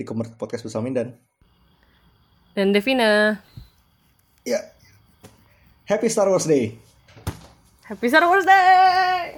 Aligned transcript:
di 0.00 0.08
Komer 0.08 0.32
Podcast 0.32 0.64
bersama 0.64 0.88
Mindan. 0.88 1.12
Dan 2.56 2.72
Devina. 2.72 3.36
Ya. 4.48 4.72
Happy 5.84 6.08
Star 6.08 6.32
Wars 6.32 6.48
Day. 6.48 6.80
Happy 7.84 8.08
Star 8.08 8.24
Wars 8.24 8.48
Day. 8.48 9.36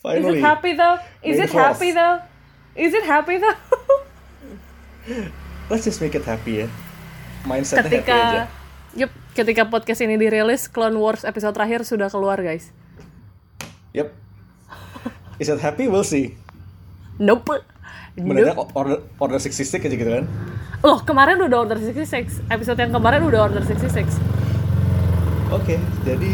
Finally. 0.00 0.40
Is 0.40 0.40
it 0.40 0.48
happy 0.48 0.72
though? 0.72 0.96
Is 1.20 1.36
it 1.36 1.52
happy 1.52 1.90
though? 1.92 2.16
Is 2.72 2.92
it 2.96 3.04
happy 3.04 3.36
though? 3.36 3.58
Let's 5.68 5.84
just 5.84 6.00
make 6.00 6.16
it 6.16 6.24
happy 6.24 6.64
ya. 6.64 6.68
Mindsetnya 7.44 7.84
happy 7.84 8.00
aja. 8.00 8.08
ketika 8.08 8.20
Yup, 8.96 9.12
ketika 9.36 9.68
podcast 9.68 10.00
ini 10.00 10.16
dirilis, 10.16 10.72
Clone 10.72 10.96
Wars 10.96 11.20
episode 11.28 11.52
terakhir 11.52 11.84
sudah 11.84 12.08
keluar, 12.08 12.40
guys. 12.40 12.72
Yep. 13.92 14.08
Is 15.36 15.52
it 15.52 15.60
happy? 15.60 15.84
We'll 15.84 16.00
see. 16.00 16.32
Nope. 17.20 17.60
Mendadak 18.16 18.56
order 18.72 19.04
order 19.20 19.36
66 19.36 19.76
aja 19.76 19.92
gitu 19.92 20.08
kan. 20.08 20.24
Loh, 20.84 21.00
kemarin 21.02 21.40
udah 21.40 21.64
Order 21.64 21.80
66. 21.80 22.44
Episode 22.52 22.78
yang 22.78 22.92
kemarin 22.92 23.24
udah 23.24 23.48
Order 23.48 23.64
66. 23.64 24.20
Oke, 25.50 25.80
jadi 26.04 26.32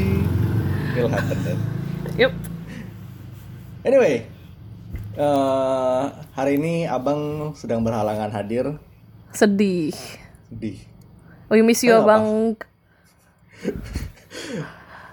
it'll 0.98 1.08
happen 1.08 1.38
then. 1.46 1.58
Yup. 2.20 2.34
Anyway, 3.86 4.27
eh, 5.16 6.05
hari 6.36 6.58
ini 6.58 6.84
abang 6.84 7.55
sedang 7.56 7.80
berhalangan 7.86 8.34
hadir 8.34 8.77
Sedih. 9.33 9.96
di 10.52 10.77
We 11.48 11.64
miss 11.64 11.80
you? 11.84 11.96
Abang. 11.96 12.56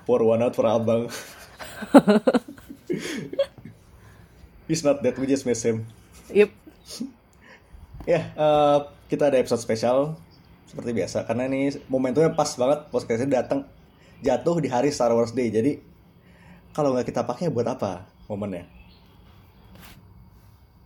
pour 0.03 0.19
one 0.27 0.43
out 0.43 0.55
for 0.55 0.67
abang. 0.67 1.07
He's 4.67 4.83
not 4.83 5.03
dead, 5.03 5.17
we 5.17 5.27
just 5.27 5.45
miss 5.47 5.63
him. 5.63 5.87
Yup. 6.33 6.51
Ya, 8.07 8.31
eh, 8.33 8.79
kita 9.11 9.29
ada 9.29 9.37
episode 9.37 9.61
spesial 9.61 10.17
seperti 10.65 10.97
biasa 10.97 11.29
karena 11.29 11.45
ini 11.45 11.77
momentumnya 11.91 12.33
pas 12.33 12.47
banget 12.57 12.89
podcastnya 12.89 13.43
datang 13.43 13.69
jatuh 14.25 14.57
di 14.57 14.65
hari 14.71 14.89
Star 14.89 15.13
Wars 15.13 15.35
Day. 15.35 15.53
Jadi 15.53 15.77
kalau 16.73 16.95
nggak 16.95 17.05
kita 17.05 17.21
pakai 17.27 17.53
buat 17.53 17.69
apa 17.69 18.09
momennya? 18.25 18.65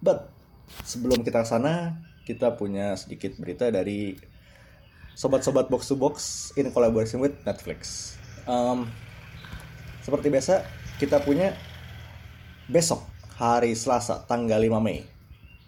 But 0.04 0.36
sebelum 0.84 1.24
kita 1.24 1.46
ke 1.46 1.48
sana, 1.48 1.96
kita 2.28 2.60
punya 2.60 2.98
sedikit 3.00 3.40
berita 3.40 3.72
dari 3.72 4.20
sobat-sobat 5.16 5.72
box 5.72 5.88
to 5.88 5.96
box 5.96 6.16
in 6.60 6.76
collaboration 6.76 7.24
with 7.24 7.40
Netflix. 7.48 8.14
Um, 8.50 8.92
seperti 10.04 10.28
biasa, 10.28 10.66
kita 11.00 11.24
punya 11.24 11.56
besok 12.68 13.06
hari 13.40 13.80
Selasa 13.80 14.28
tanggal 14.28 14.60
5 14.60 14.84
Mei 14.84 15.14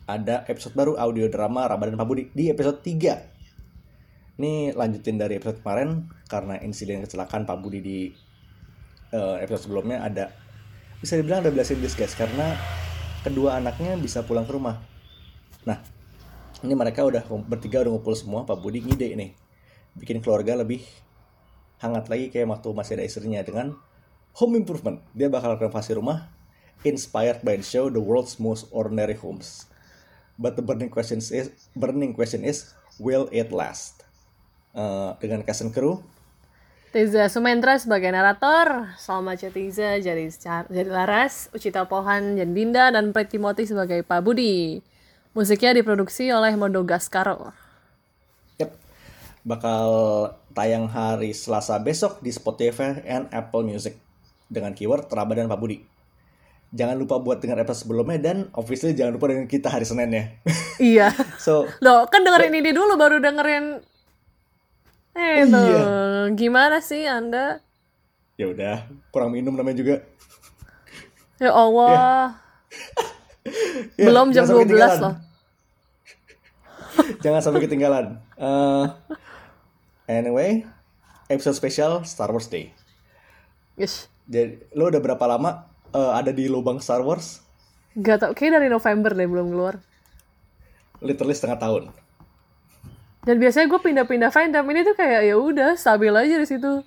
ada 0.06 0.46
episode 0.46 0.78
baru 0.78 0.94
audio 1.02 1.26
drama 1.34 1.66
Ramadan 1.66 1.98
Pak 1.98 2.06
Budi 2.06 2.30
di 2.30 2.54
episode 2.54 2.78
3. 2.86 4.38
Ini 4.38 4.78
lanjutin 4.78 5.18
dari 5.18 5.42
episode 5.42 5.66
kemarin 5.66 6.06
karena 6.30 6.62
insiden 6.62 7.02
kecelakaan 7.02 7.50
Pak 7.50 7.58
Budi 7.58 7.80
di 7.82 8.00
eh, 9.10 9.36
episode 9.42 9.66
sebelumnya 9.66 10.06
ada 10.06 10.30
bisa 11.02 11.18
dibilang 11.18 11.42
ada 11.42 11.50
blessing 11.50 11.82
in 11.82 11.90
disguise 11.90 12.14
karena 12.14 12.54
kedua 13.26 13.58
anaknya 13.58 13.98
bisa 13.98 14.22
pulang 14.22 14.46
ke 14.46 14.54
rumah. 14.54 14.78
Nah, 15.66 15.82
ini 16.62 16.78
mereka 16.78 17.02
udah 17.02 17.26
bertiga 17.50 17.82
udah 17.82 17.98
ngumpul 17.98 18.14
semua 18.14 18.46
Pak 18.46 18.62
Budi 18.62 18.86
ngide 18.86 19.10
nih 19.18 19.34
bikin 19.98 20.22
keluarga 20.22 20.54
lebih 20.54 20.86
hangat 21.82 22.14
lagi 22.14 22.30
kayak 22.30 22.46
waktu 22.46 22.70
masih 22.78 23.02
ada 23.02 23.06
istrinya 23.10 23.42
dengan 23.42 23.74
home 24.38 24.62
improvement. 24.62 25.02
Dia 25.18 25.34
bakal 25.34 25.58
renovasi 25.58 25.98
rumah 25.98 26.30
inspired 26.86 27.42
by 27.42 27.58
the 27.58 27.66
show 27.66 27.90
The 27.90 27.98
World's 27.98 28.38
Most 28.38 28.70
Ordinary 28.70 29.18
Homes. 29.18 29.74
But 30.36 30.60
the 30.60 30.64
burning 30.64 30.92
question 30.92 31.24
is 31.24 31.52
burning 31.76 32.12
question 32.12 32.44
is 32.44 32.76
will 33.00 33.32
it 33.32 33.56
last? 33.56 34.06
Eh, 34.76 35.12
dengan 35.24 35.40
cast 35.48 35.64
and 35.64 35.72
crew 35.72 36.04
Teza 36.96 37.28
Sumendra 37.28 37.76
sebagai 37.76 38.08
narator, 38.08 38.88
Salma 38.96 39.36
Cetiza 39.36 40.00
jadi 40.00 40.32
jadi 40.72 40.88
Laras, 40.88 41.52
Ucita 41.52 41.84
Pohan 41.84 42.40
jadi 42.40 42.48
Dinda, 42.48 42.88
dan 42.88 43.12
Pret 43.12 43.28
Timothy 43.28 43.68
sebagai 43.68 44.00
Pak 44.08 44.24
Budi. 44.24 44.80
Musiknya 45.36 45.76
diproduksi 45.76 46.32
oleh 46.32 46.56
Mondo 46.56 46.88
Gascaro. 46.88 47.52
Yep. 48.64 48.72
Bakal 49.44 49.88
tayang 50.56 50.88
hari 50.88 51.36
Selasa 51.36 51.76
besok 51.84 52.24
di 52.24 52.32
Spotify 52.32 53.04
and 53.04 53.28
Apple 53.36 53.68
Music 53.68 54.00
dengan 54.48 54.72
keyword 54.72 55.12
Ramadan 55.12 55.52
Pak 55.52 55.60
Budi. 55.60 55.84
Jangan 56.76 57.00
lupa 57.00 57.16
buat 57.18 57.40
dengar 57.40 57.56
episode 57.58 57.88
sebelumnya 57.88 58.20
dan 58.20 58.38
obviously 58.52 58.92
jangan 58.92 59.16
lupa 59.16 59.32
dengan 59.32 59.48
kita 59.48 59.72
hari 59.72 59.88
Senin 59.88 60.12
ya. 60.12 60.24
Iya. 60.92 61.08
so, 61.38 61.64
Loh, 61.80 62.04
kan 62.06 62.22
dengerin 62.22 62.52
ini 62.54 62.70
dulu 62.70 62.96
baru 62.96 63.18
dengerin 63.18 63.80
Eh, 65.16 65.40
Oh, 65.42 65.48
tuh. 65.48 65.64
iya. 65.64 65.84
Gimana 66.36 66.78
sih 66.80 67.08
Anda? 67.08 67.64
ya 68.36 68.52
udah, 68.52 68.84
kurang 69.10 69.32
minum 69.32 69.56
namanya 69.56 69.80
juga. 69.80 69.96
Ya 71.38 71.56
Allah. 71.56 72.36
Ya, 73.96 74.04
Belum 74.08 74.36
jam 74.36 74.44
jangan 74.44 74.48
sampai 74.52 74.68
12 74.68 74.68
ketinggalan. 74.68 75.00
loh. 75.00 75.16
Jangan 77.24 77.40
sampai 77.40 77.62
ketinggalan. 77.62 78.06
Eh, 78.36 78.86
anyway, 80.10 80.68
episode 81.28 81.56
spesial 81.56 82.04
Star 82.04 82.28
Wars 82.28 82.48
Day. 82.48 82.76
Yes. 83.76 84.12
Jadi, 84.26 84.68
lo 84.72 84.88
udah 84.88 85.00
berapa 85.00 85.24
lama 85.26 85.72
eh, 85.96 86.12
ada 86.12 86.32
di 86.36 86.52
lubang 86.52 86.84
Star 86.84 87.00
Wars? 87.00 87.40
Gak 87.96 88.20
tau, 88.20 88.32
kayak 88.36 88.60
dari 88.60 88.68
November 88.68 89.16
deh 89.16 89.24
belum 89.24 89.48
keluar. 89.56 89.80
Literally 91.00 91.32
setengah 91.32 91.60
tahun. 91.64 91.84
Dan 93.26 93.42
biasanya 93.42 93.72
gue 93.72 93.82
pindah-pindah 93.82 94.30
fandom 94.30 94.68
ini 94.70 94.86
tuh 94.86 94.94
kayak 94.94 95.22
ya 95.26 95.36
udah 95.40 95.74
stabil 95.80 96.12
aja 96.14 96.36
di 96.36 96.48
situ. 96.48 96.84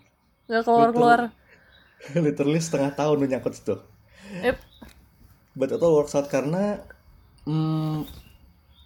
Gak 0.46 0.62
keluar-keluar. 0.68 1.32
Literally 2.14 2.60
setengah 2.62 2.94
tahun 2.94 3.16
lo 3.18 3.26
nyangkut 3.26 3.58
situ. 3.58 3.74
Yep. 4.44 4.56
But 5.58 5.74
itu 5.74 5.88
works 5.90 6.14
out 6.14 6.30
karena 6.30 6.78
hmm, 7.42 8.06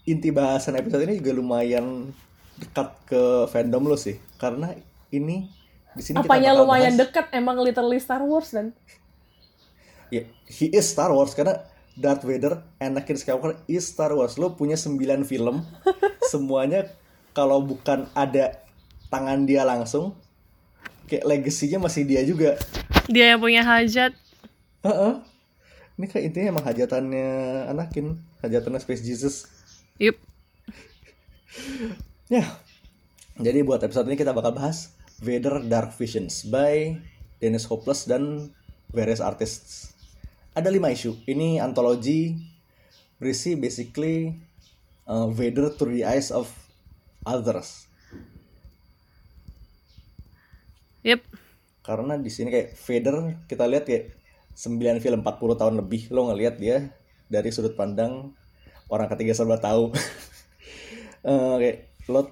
inti 0.09 0.33
bahasan 0.33 0.81
episode 0.81 1.04
ini 1.04 1.21
juga 1.21 1.37
lumayan 1.37 2.09
dekat 2.56 2.89
ke 3.04 3.22
fandom 3.53 3.84
lo 3.84 3.99
sih. 4.00 4.16
Karena 4.41 4.72
ini 5.12 5.50
di 5.93 6.03
sini 6.03 6.25
Apanya 6.25 6.56
lumayan 6.56 6.97
bahas- 6.97 7.00
dekat 7.04 7.27
emang 7.37 7.60
literally 7.60 8.00
Star 8.00 8.25
Wars 8.25 8.49
dan 8.49 8.72
Ya, 10.12 10.28
he 10.45 10.69
is 10.69 10.93
Star 10.93 11.09
Wars 11.09 11.33
karena 11.33 11.65
Darth 11.97 12.21
Vader, 12.28 12.61
Anakin 12.77 13.17
Skywalker 13.17 13.56
is 13.65 13.89
Star 13.89 14.12
Wars. 14.12 14.37
Lo 14.37 14.53
punya 14.53 14.77
9 14.77 15.00
film, 15.25 15.65
semuanya 16.33 16.93
kalau 17.33 17.65
bukan 17.65 18.05
ada 18.12 18.61
tangan 19.09 19.48
dia 19.48 19.65
langsung, 19.65 20.13
kayak 21.09 21.25
legasinya 21.25 21.89
masih 21.89 22.04
dia 22.04 22.21
juga. 22.28 22.60
dia 23.09 23.33
yang 23.33 23.41
punya 23.41 23.65
hajat. 23.65 24.13
Heeh. 24.84 25.15
Ini 25.97 26.07
kayak 26.09 26.25
intinya 26.28 26.60
emang 26.60 26.66
hajatannya 26.69 27.28
Anakin, 27.72 28.21
hajatannya 28.45 28.84
Space 28.84 29.04
Jesus. 29.04 29.48
Yup. 29.97 30.21
Ya. 32.28 32.45
Jadi 33.41 33.65
buat 33.65 33.81
episode 33.81 34.13
ini 34.13 34.21
kita 34.21 34.36
bakal 34.36 34.53
bahas 34.53 34.92
Vader 35.25 35.65
Dark 35.65 35.97
Visions 35.97 36.45
by 36.48 37.01
Dennis 37.41 37.65
Hopeless 37.65 38.04
dan 38.04 38.53
various 38.92 39.25
artists. 39.25 39.91
Ada 40.53 40.69
lima 40.69 40.93
isu. 40.93 41.16
Ini 41.25 41.65
antologi 41.65 42.37
berisi 43.16 43.57
basically 43.57 44.37
uh, 45.09 45.25
Vader 45.33 45.72
through 45.72 45.97
the 45.97 46.04
eyes 46.04 46.28
of 46.28 46.53
others. 47.25 47.89
Yup. 51.01 51.25
Karena 51.83 52.15
di 52.21 52.28
sini 52.28 52.53
kayak 52.53 52.69
Vader 52.78 53.16
kita 53.49 53.65
lihat 53.65 53.84
kayak 53.89 54.15
9 54.54 55.01
film 55.01 55.25
40 55.25 55.60
tahun 55.60 55.75
lebih 55.81 56.13
lo 56.13 56.28
ngelihat 56.28 56.60
dia 56.60 56.93
dari 57.33 57.48
sudut 57.48 57.72
pandang 57.72 58.37
orang 58.93 59.09
ketiga 59.09 59.33
serba 59.33 59.57
tahu. 59.57 59.91
Eh, 61.22 61.55
kayak 61.63 61.78
lo 62.13 62.28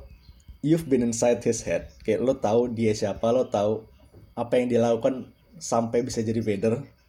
you've 0.60 0.86
been 0.86 1.00
inside 1.00 1.40
his 1.40 1.64
head. 1.64 1.88
Kayak 2.04 2.20
lo 2.20 2.36
tahu 2.36 2.68
dia 2.68 2.92
siapa, 2.92 3.32
lo 3.32 3.48
tahu 3.48 3.88
apa 4.36 4.60
yang 4.60 4.68
dia 4.68 4.80
lakukan 4.84 5.32
sampai 5.56 6.04
bisa 6.04 6.20
jadi 6.20 6.44
Vader. 6.44 6.99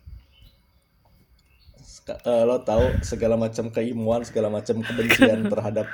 Eh, 2.10 2.44
lo 2.50 2.66
tahu 2.66 3.06
segala 3.06 3.38
macam 3.38 3.70
keimuan, 3.70 4.26
segala 4.26 4.50
macam 4.50 4.82
kebencian 4.82 5.46
terhadap 5.54 5.86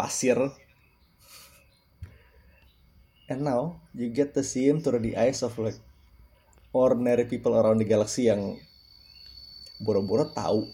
pasir. 0.00 0.40
And 3.28 3.44
now 3.44 3.84
you 3.92 4.08
get 4.08 4.32
to 4.40 4.42
see 4.42 4.64
him 4.64 4.80
through 4.80 5.04
the 5.04 5.20
eyes 5.20 5.44
of 5.44 5.52
like 5.60 5.76
ordinary 6.72 7.28
people 7.28 7.52
around 7.52 7.76
the 7.76 7.84
galaxy 7.84 8.32
yang 8.32 8.56
boro-boro 9.84 10.32
tahu 10.32 10.64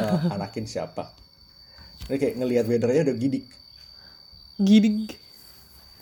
eh, 0.00 0.32
Anakin 0.34 0.64
siapa. 0.64 1.12
Ini 2.08 2.16
kayak 2.16 2.36
ngelihat 2.40 2.64
aja 2.64 3.12
udah 3.12 3.16
gidik. 3.20 3.46
Gidig. 4.56 5.20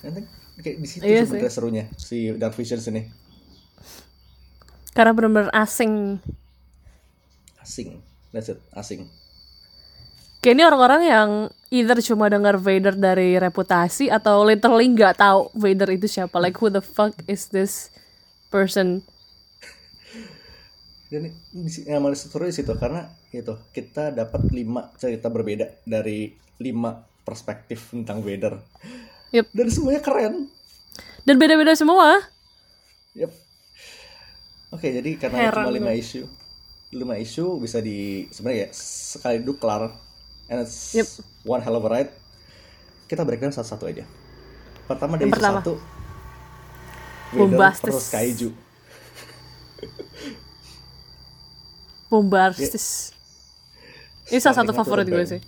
Nanti 0.06 0.20
kayak 0.62 0.78
di 0.78 0.86
situ 0.86 1.02
Iya 1.02 1.26
sebenarnya 1.26 1.50
serunya 1.50 1.84
si 1.98 2.30
Dark 2.38 2.54
Visions 2.54 2.86
ini. 2.86 3.10
Karena 4.94 5.10
benar-benar 5.10 5.50
asing. 5.56 6.22
Asing. 7.62 8.02
That's 8.34 8.50
it, 8.50 8.58
asing. 8.74 9.06
Kayak 10.42 10.54
ini 10.58 10.62
orang-orang 10.66 11.02
yang 11.06 11.28
either 11.70 12.02
cuma 12.02 12.26
dengar 12.26 12.58
Vader 12.58 12.98
dari 12.98 13.38
reputasi 13.38 14.10
atau 14.10 14.42
literally 14.42 14.90
nggak 14.90 15.22
tahu 15.22 15.54
Vader 15.54 15.94
itu 15.94 16.10
siapa. 16.10 16.42
Like 16.42 16.58
who 16.58 16.66
the 16.66 16.82
fuck 16.82 17.14
is 17.30 17.46
this 17.48 17.94
person? 18.50 19.06
dan 21.12 21.28
yang 21.84 22.00
manis 22.00 22.24
seru 22.24 22.48
di 22.48 22.56
situ 22.56 22.72
karena 22.72 23.04
itu 23.28 23.52
kita 23.76 24.16
dapat 24.16 24.48
lima 24.48 24.88
cerita 24.96 25.28
berbeda 25.28 25.84
dari 25.84 26.32
lima 26.56 27.04
perspektif 27.20 27.92
tentang 27.92 28.24
Vader 28.24 28.56
Yep. 29.36 29.52
dan 29.52 29.66
semuanya 29.68 30.00
keren 30.00 30.34
Dan 31.28 31.36
beda-beda 31.36 31.76
semua. 31.76 32.18
Yep. 33.12 33.30
Oke, 34.72 34.88
jadi 34.88 35.10
karena 35.20 35.52
Heran 35.52 35.68
cuma 35.68 35.76
lima 35.76 35.92
isu, 35.92 36.24
lima 36.92 37.16
isu 37.16 37.56
bisa 37.58 37.80
di 37.80 38.28
sebenarnya 38.28 38.68
ya 38.68 38.70
sekali 38.72 39.40
duduk 39.40 39.58
kelar, 39.58 39.88
and 40.46 40.60
it's 40.60 40.92
Yep. 40.92 41.08
one 41.42 41.60
hell 41.60 41.74
of 41.74 41.84
a 41.84 41.90
ride. 41.90 42.12
Kita 43.08 43.24
breakdown 43.24 43.50
satu-satu 43.50 43.84
aja. 43.88 44.04
Pertama 44.84 45.16
dari 45.16 45.24
Yang 45.24 45.32
isu 45.32 45.36
pertama. 45.40 45.56
satu, 45.56 45.72
Bombastis. 47.32 47.84
versus 47.88 48.08
Kaiju. 48.08 48.48
Bombastis. 52.10 53.12
Ini 54.28 54.38
salah 54.38 54.64
satu 54.64 54.72
favorit 54.72 55.08
gue 55.08 55.24
sih. 55.24 55.40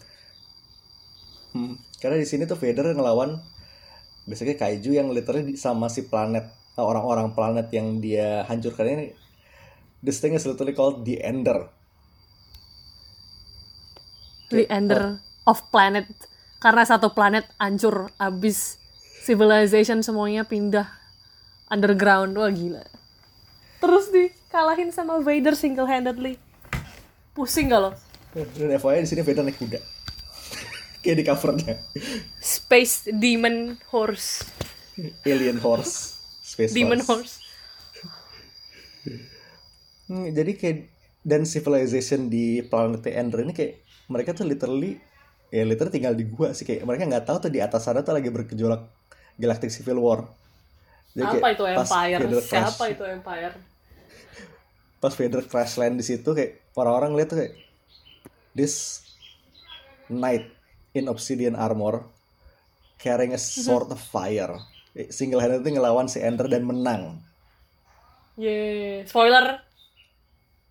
Hmm, 1.55 1.79
Karena 2.00 2.19
di 2.19 2.26
sini 2.26 2.44
tuh 2.44 2.58
Vader 2.58 2.93
ngelawan 2.93 3.38
basically 4.25 4.56
Kaiju 4.56 4.93
yang 4.93 5.08
literally 5.12 5.56
sama 5.56 5.88
si 5.88 6.05
planet 6.05 6.44
orang-orang 6.76 7.32
planet 7.32 7.69
yang 7.70 8.00
dia 8.00 8.44
hancurkan 8.44 8.88
ini. 8.88 9.06
This 10.05 10.21
thing 10.21 10.37
is 10.37 10.45
literally 10.45 10.77
called 10.77 11.09
the 11.09 11.17
Ender. 11.25 11.65
The 14.53 14.69
Ender 14.69 15.25
of 15.49 15.65
Planet. 15.73 16.05
Karena 16.61 16.85
satu 16.85 17.17
planet 17.17 17.49
hancur 17.56 18.12
abis 18.21 18.77
civilization 19.25 20.05
semuanya 20.05 20.45
pindah 20.45 20.85
underground. 21.73 22.37
Wah 22.37 22.53
gila. 22.53 22.85
Terus 23.81 24.12
dikalahin 24.12 24.93
sama 24.93 25.25
Vader 25.25 25.56
single 25.56 25.89
handedly. 25.89 26.37
Pusing 27.33 27.73
gak 27.73 27.81
lo? 27.81 27.91
Dan 28.37 28.77
FYI 28.77 29.05
di 29.05 29.09
sini 29.09 29.25
Vader 29.25 29.41
naik 29.41 29.57
kuda. 29.57 29.81
Kayak 31.03 31.17
di 31.17 31.25
covernya. 31.25 31.75
Space 32.45 33.09
Demon 33.09 33.81
Horse. 33.89 34.45
Alien 35.25 35.57
Horse. 35.65 36.21
Space 36.45 36.77
Demon 36.77 37.00
Horse. 37.00 37.41
Horse. 39.09 39.33
Hmm, 40.14 40.31
jadi 40.31 40.55
kayak 40.55 40.78
dan 41.26 41.43
civilization 41.43 42.31
di 42.31 42.62
planet 42.62 43.02
Ender 43.11 43.43
ini 43.43 43.50
kayak 43.50 43.82
mereka 44.06 44.31
tuh 44.31 44.46
literally 44.46 45.02
ya 45.50 45.66
literally 45.66 45.90
tinggal 45.90 46.14
di 46.14 46.22
gua 46.22 46.55
sih 46.55 46.62
kayak 46.62 46.87
mereka 46.87 47.02
nggak 47.11 47.26
tahu 47.26 47.43
tuh 47.43 47.50
di 47.50 47.58
atas 47.58 47.82
sana 47.82 48.06
tuh 48.06 48.14
lagi 48.14 48.31
bergejolak 48.31 48.87
Galactic 49.34 49.75
Civil 49.75 49.99
War. 49.99 50.31
Jadi 51.19 51.43
Apa 51.43 51.49
itu 51.50 51.64
Empire? 51.66 52.19
Crash- 52.22 52.46
Siapa 52.46 52.84
itu 52.94 53.02
Empire? 53.02 53.55
Pas 55.02 55.11
Vader 55.19 55.43
crash 55.50 55.75
land 55.82 55.99
di 55.99 56.05
situ 56.06 56.31
kayak 56.31 56.62
orang-orang 56.78 57.19
lihat 57.19 57.28
tuh 57.34 57.38
kayak 57.43 57.58
this 58.55 59.02
knight 60.06 60.46
in 60.94 61.11
obsidian 61.11 61.58
armor 61.58 62.06
carrying 63.02 63.34
a 63.34 63.40
sword 63.43 63.90
of 63.90 63.99
fire. 63.99 64.62
Single 65.11 65.43
handed 65.43 65.66
tuh 65.66 65.75
ngelawan 65.75 66.06
si 66.06 66.22
Ender 66.22 66.46
dan 66.46 66.62
menang. 66.62 67.19
Yeay. 68.38 69.02
Spoiler. 69.11 69.63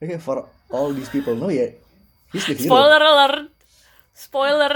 Oke, 0.04 0.20
for 0.20 0.44
all 0.68 0.92
these 0.92 1.08
people 1.08 1.32
know 1.32 1.48
ya, 1.48 1.72
he's 2.36 2.44
the 2.44 2.60
hero. 2.60 2.76
Spoiler 2.76 3.00
alert. 3.00 3.48
Spoiler. 4.12 4.76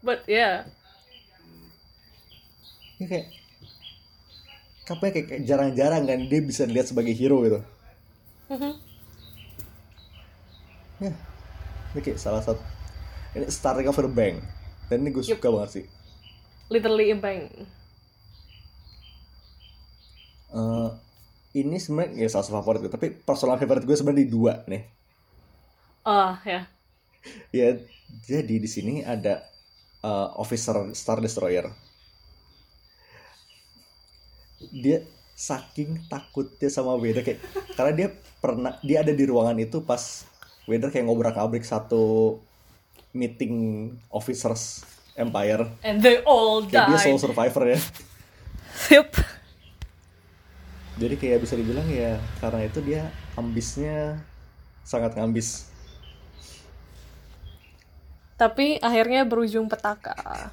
But 0.00 0.24
yeah. 0.24 0.72
Ini 2.96 3.04
kayak 3.12 3.26
apa 4.88 5.02
ya, 5.08 5.12
kayak, 5.24 5.44
jarang-jarang 5.44 6.08
kan 6.08 6.20
dia 6.32 6.40
bisa 6.40 6.64
dilihat 6.64 6.88
sebagai 6.88 7.12
hero 7.12 7.44
gitu. 7.44 7.60
Mhm. 8.48 8.72
Ya, 11.02 11.12
ini 11.92 12.00
kayak 12.00 12.16
salah 12.16 12.40
satu 12.40 12.60
ini 13.36 13.52
starting 13.52 13.84
over 13.84 14.08
the 14.08 14.12
bank. 14.12 14.40
Dan 14.88 15.04
ini 15.04 15.12
gue 15.12 15.24
suka 15.24 15.48
banget 15.52 15.70
sih. 15.76 15.84
Literally 16.72 17.12
impang. 17.12 17.48
Eh, 20.52 20.88
ini 21.52 21.76
sebenarnya 21.76 22.24
ya 22.24 22.28
salah 22.32 22.44
satu 22.48 22.56
favorit 22.60 22.80
gue, 22.84 22.92
tapi 22.92 23.12
personal 23.12 23.60
favorite 23.60 23.84
gue 23.84 23.96
sebenarnya 23.96 24.22
di 24.24 24.30
dua 24.30 24.52
nih. 24.68 24.82
Ah, 26.04 26.40
ya. 26.44 26.62
Ya, 27.54 27.78
jadi 28.26 28.58
di 28.58 28.66
sini 28.66 29.06
ada 29.06 29.46
eh, 30.02 30.28
officer 30.34 30.90
Star 30.90 31.22
Destroyer. 31.22 31.70
Dia 34.74 35.06
saking 35.38 36.10
takutnya 36.10 36.66
sama 36.66 36.98
Vader 36.98 37.22
kayak 37.22 37.38
karena 37.78 37.92
dia 37.94 38.08
pernah 38.42 38.74
dia 38.82 39.06
ada 39.06 39.14
di 39.14 39.22
ruangan 39.22 39.54
itu 39.62 39.86
pas 39.86 40.26
Vader 40.66 40.90
kayak 40.90 41.06
ngobrak-abrik 41.06 41.62
satu 41.62 42.38
meeting 43.14 43.54
officers 44.10 44.82
Empire. 45.12 45.68
And 45.84 46.00
they 46.00 46.24
all 46.24 46.64
Kayak 46.64 46.88
dia 46.88 46.98
sole 46.98 47.20
survivor 47.20 47.62
ya. 47.68 47.78
Yup. 48.96 49.12
Jadi 51.00 51.14
kayak 51.16 51.40
bisa 51.44 51.54
dibilang 51.56 51.88
ya 51.88 52.20
karena 52.40 52.68
itu 52.68 52.78
dia 52.84 53.08
ambisnya 53.36 54.20
sangat 54.84 55.16
ngambis. 55.16 55.72
Tapi 58.36 58.82
akhirnya 58.82 59.22
berujung 59.22 59.70
petaka. 59.70 60.50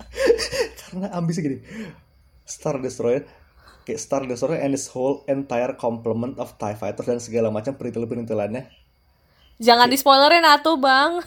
Karena 0.84 1.08
ambisnya 1.16 1.46
gini. 1.46 1.58
Star 2.44 2.82
Destroyer 2.82 3.24
kayak 3.88 4.00
Star 4.02 4.22
Destroyer 4.28 4.60
and 4.60 4.76
his 4.76 4.90
whole 4.92 5.24
entire 5.24 5.72
complement 5.72 6.36
of 6.36 6.54
TIE 6.60 6.76
fighters 6.76 7.08
dan 7.08 7.18
segala 7.22 7.48
macam 7.48 7.72
perintil-perintilannya 7.78 8.68
Jangan 9.60 9.92
di 9.92 9.96
spoilerin 10.00 10.40
atuh, 10.40 10.80
Bang. 10.80 11.20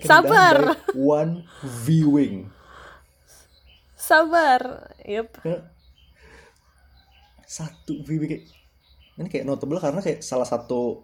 Sabar. 0.08 0.80
one 0.96 1.44
viewing. 1.84 2.48
Sabar. 4.00 4.88
Yup. 5.04 5.28
Satu 7.50 7.98
viewing 8.06 8.30
kayak 8.30 8.44
ini 9.18 9.26
kayak 9.26 9.42
notable 9.42 9.82
karena 9.82 9.98
kayak 9.98 10.22
salah 10.22 10.46
satu 10.46 11.02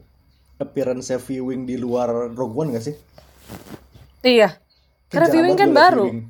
appearance 0.63 1.11
viewing 1.27 1.67
di 1.67 1.75
luar 1.75 2.31
Rogue 2.31 2.55
One 2.55 2.71
gak 2.71 2.87
sih? 2.87 2.95
Iya. 4.23 4.55
Karena 5.11 5.27
viewing 5.27 5.59
kan 5.59 5.75
baru. 5.75 6.07
viewing. 6.07 6.23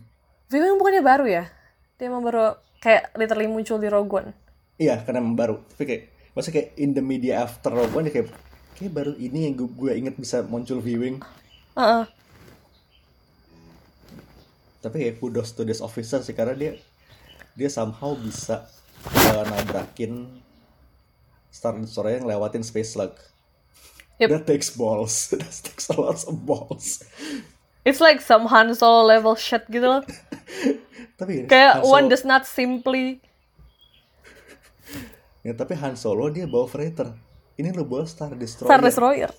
Viewing 0.48 0.74
bukannya 0.80 1.02
baru 1.04 1.24
ya? 1.28 1.44
Dia 2.00 2.08
emang 2.08 2.24
baru 2.24 2.56
kayak 2.80 3.12
literally 3.20 3.48
muncul 3.52 3.76
di 3.76 3.92
Rogue 3.92 4.24
One. 4.24 4.30
Iya, 4.80 5.04
karena 5.04 5.20
emang 5.20 5.36
baru. 5.36 5.56
Tapi 5.76 5.84
kayak 5.84 6.02
maksudnya 6.32 6.54
kayak 6.60 6.68
in 6.80 6.90
the 6.96 7.04
media 7.04 7.44
after 7.44 7.68
Rogue 7.72 7.92
One 7.92 8.08
ya 8.08 8.12
kayak 8.16 8.32
kayak 8.76 8.92
baru 8.92 9.12
ini 9.20 9.48
yang 9.48 9.54
gue, 9.56 9.68
gue 9.68 9.92
inget 9.96 10.16
bisa 10.16 10.40
muncul 10.48 10.80
viewing. 10.80 11.20
Heeh. 11.76 12.04
Tapi 14.80 14.96
kayak 14.96 15.16
kudos 15.20 15.52
to 15.52 15.62
this 15.68 15.84
officer 15.84 16.24
sih 16.24 16.32
karena 16.32 16.56
dia 16.56 16.72
dia 17.56 17.68
somehow 17.72 18.12
bisa 18.16 18.68
uh, 19.04 19.42
nabrakin 19.46 20.28
Star 21.52 21.72
Destroyer 21.76 22.20
yang 22.20 22.28
lewatin 22.28 22.64
space 22.64 22.96
slug. 22.96 23.16
Yep. 24.20 24.28
That 24.32 24.44
takes 24.48 24.72
balls. 24.72 25.28
That 25.36 25.52
takes 25.64 25.88
a 25.92 25.96
lot 25.96 26.20
of 26.24 26.36
balls. 26.44 27.04
It's 27.86 28.00
like 28.02 28.20
some 28.20 28.48
Han 28.48 28.74
Solo 28.74 29.06
level 29.06 29.36
shit 29.38 29.64
gitu 29.68 29.86
loh. 29.86 30.02
Tapi 31.20 31.48
Kayak 31.48 31.80
Han 31.80 31.88
one 31.88 32.06
Solo- 32.08 32.12
does 32.12 32.24
not 32.24 32.42
simply 32.44 33.20
ya, 35.46 35.54
tapi 35.54 35.78
Han 35.78 35.94
Solo 35.94 36.26
dia 36.28 36.44
bawa 36.50 36.66
freighter. 36.66 37.14
Ini 37.56 37.70
lo 37.72 37.86
bawa 37.86 38.04
Star 38.04 38.34
Destroyer. 38.34 38.68
Star 38.68 38.82
Destroyer. 38.82 39.30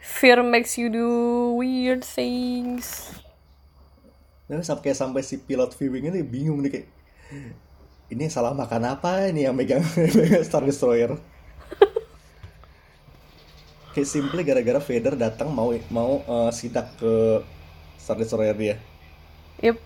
Fear 0.00 0.42
makes 0.42 0.74
you 0.80 0.88
do 0.90 1.06
weird 1.54 2.02
things. 2.02 3.12
Nah, 4.48 4.64
sampai 4.64 4.90
kayak 4.90 4.98
sampai 4.98 5.20
si 5.20 5.36
pilot 5.36 5.76
viewing 5.76 6.08
ini 6.08 6.24
bingung 6.24 6.64
nih 6.64 6.70
kayak 6.72 6.88
ini 8.08 8.24
salah 8.32 8.56
makan 8.56 8.96
apa 8.96 9.28
ini 9.28 9.44
yang 9.44 9.56
megang, 9.56 9.84
megang 10.18 10.44
Star 10.44 10.64
Destroyer. 10.64 11.16
kayak 13.92 14.08
simply 14.08 14.46
gara-gara 14.46 14.78
Vader 14.78 15.18
datang 15.18 15.50
mau 15.50 15.74
mau 15.90 16.22
eh, 16.22 16.50
sidak 16.54 16.94
ke 16.96 17.42
Star 18.00 18.16
Destroyer 18.16 18.56
dia. 18.56 18.76
Yep. 19.60 19.76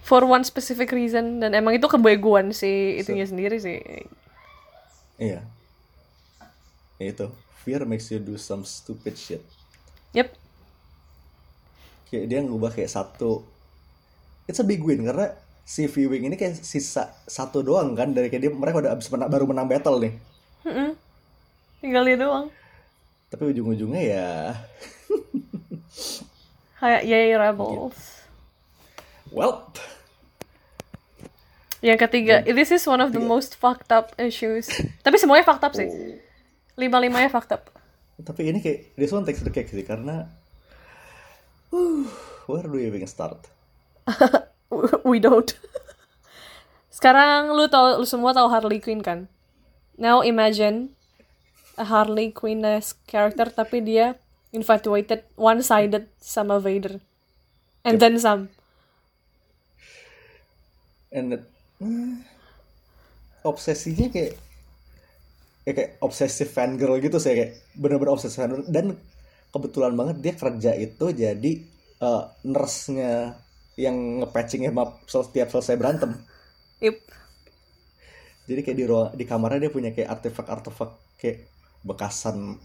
For 0.00 0.24
one 0.24 0.46
specific 0.46 0.94
reason 0.94 1.44
dan 1.44 1.52
emang 1.52 1.76
itu 1.76 1.84
kebeguan 1.84 2.56
si 2.56 2.96
itunya 2.96 3.28
sendiri 3.28 3.60
sih. 3.60 3.82
Iya. 5.20 5.44
Ya 6.96 7.06
itu. 7.12 7.28
Fear 7.60 7.84
makes 7.84 8.08
you 8.08 8.16
do 8.16 8.40
some 8.40 8.64
stupid 8.64 9.20
shit. 9.20 9.44
Yep. 10.16 10.32
Kayak 12.08 12.24
dia 12.32 12.40
ngubah 12.40 12.72
kayak 12.72 12.88
satu. 12.88 13.44
It's 14.48 14.58
a 14.58 14.66
big 14.66 14.80
win 14.80 15.04
karena 15.04 15.36
si 15.70 15.86
viewing 15.86 16.26
ini 16.26 16.34
kayak 16.34 16.58
sisa 16.66 17.14
satu 17.30 17.62
doang 17.62 17.94
kan 17.94 18.10
dari 18.10 18.26
kayak 18.26 18.42
dia 18.42 18.50
mereka 18.50 18.82
udah 18.82 18.90
abis 18.98 19.06
menang, 19.06 19.30
baru 19.30 19.46
menang 19.46 19.70
battle 19.70 20.02
nih. 20.02 20.12
Mm-mm. 20.66 20.90
Tinggal 21.78 22.02
dia 22.04 22.18
doang. 22.18 22.46
tapi 23.30 23.46
ujung-ujungnya 23.46 24.02
ya 24.02 24.28
Kayak 26.80 27.02
yay 27.06 27.30
rebels. 27.32 27.94
well 29.30 29.70
Yang 31.80 31.98
ketiga, 32.04 32.44
this 32.44 32.68
is 32.68 32.84
one 32.84 33.00
of 33.00 33.08
the 33.08 33.22
most 33.22 33.56
fucked 33.56 33.88
up 33.88 34.12
issues. 34.20 34.68
Tapi 35.00 35.16
semuanya 35.16 35.46
fucked 35.46 35.64
up 35.64 35.72
sih. 35.72 35.88
Lima-limanya 36.76 37.30
fucked 37.30 37.54
up. 37.54 37.70
tapi 38.20 38.52
ini 38.52 38.60
kayak 38.60 38.92
this 39.00 39.08
one 39.16 39.24
takes 39.24 39.40
the 39.40 39.48
cake 39.48 39.72
sih 39.72 39.80
karena 39.80 40.28
uh, 41.72 42.04
where 42.44 42.68
do 42.68 42.76
you 42.76 42.84
even 42.84 43.00
start 43.08 43.48
We 45.04 45.18
don't. 45.20 45.54
Sekarang 46.90 47.54
lu 47.54 47.70
tau, 47.70 47.98
lu 48.02 48.06
semua 48.06 48.34
tahu 48.34 48.50
Harley 48.50 48.82
Quinn 48.82 49.00
kan? 49.02 49.30
Now 49.98 50.22
imagine 50.26 50.94
a 51.78 51.84
Harley 51.86 52.32
Quinn 52.34 52.62
character 53.06 53.48
tapi 53.50 53.82
dia 53.84 54.18
infatuated, 54.52 55.26
one-sided 55.38 56.08
sama 56.20 56.58
Vader. 56.60 57.00
And 57.86 58.00
then 58.00 58.18
some. 58.20 58.50
and 61.12 61.32
it- 61.34 61.50
hmm, 61.78 62.22
obsesinya 63.44 64.08
kayak 64.12 64.36
ya 65.66 65.72
kayak 65.76 65.90
obsesif 66.00 66.48
fangirl 66.56 66.96
gitu 67.04 67.16
sih 67.20 67.32
kayak 67.36 67.52
bener-bener 67.76 68.12
obsesif 68.16 68.38
fangirl 68.40 68.64
dan 68.68 68.96
kebetulan 69.52 69.92
banget 69.98 70.16
dia 70.24 70.34
kerja 70.36 70.72
itu 70.76 71.06
jadi 71.12 71.52
eh, 72.00 72.22
nurse-nya 72.48 73.36
yang 73.80 73.96
ngepatching 74.20 74.68
emang 74.68 74.92
setiap 75.04 75.48
selesai 75.48 75.74
berantem 75.74 76.12
Yep. 76.80 76.96
jadi 78.44 78.60
kayak 78.60 78.76
di 78.76 78.84
ruang 78.84 79.08
di 79.12 79.24
kamarnya 79.24 79.64
dia 79.64 79.72
punya 79.72 79.90
kayak 79.90 80.10
artefak-artefak 80.14 80.90
kayak 81.16 81.48
bekasan 81.80 82.60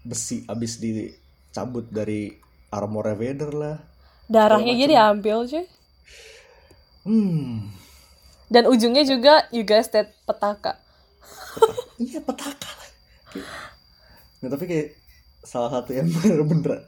besi 0.00 0.46
abis 0.46 0.78
dicabut 0.78 1.86
dari 1.86 2.38
armor 2.68 3.10
Vader 3.12 3.50
lah 3.52 3.76
Darahnya 4.24 4.78
jadi 4.78 4.94
ambil 5.10 5.42
cuy. 5.42 5.66
hmm 7.02 7.66
Dan 8.46 8.66
ujungnya 8.66 9.02
juga 9.02 9.46
you 9.50 9.62
guys 9.62 9.90
that 9.90 10.14
petaka. 10.22 10.78
iya 11.98 12.18
petaka 12.18 12.70
lah 12.70 12.88
Kayak- 13.28 13.50
nah 14.40 14.48
tapi 14.48 14.64
kayak 14.64 14.88
salah 15.42 15.70
satu 15.72 15.90
yang 15.92 16.06
bener-bener 16.14 16.86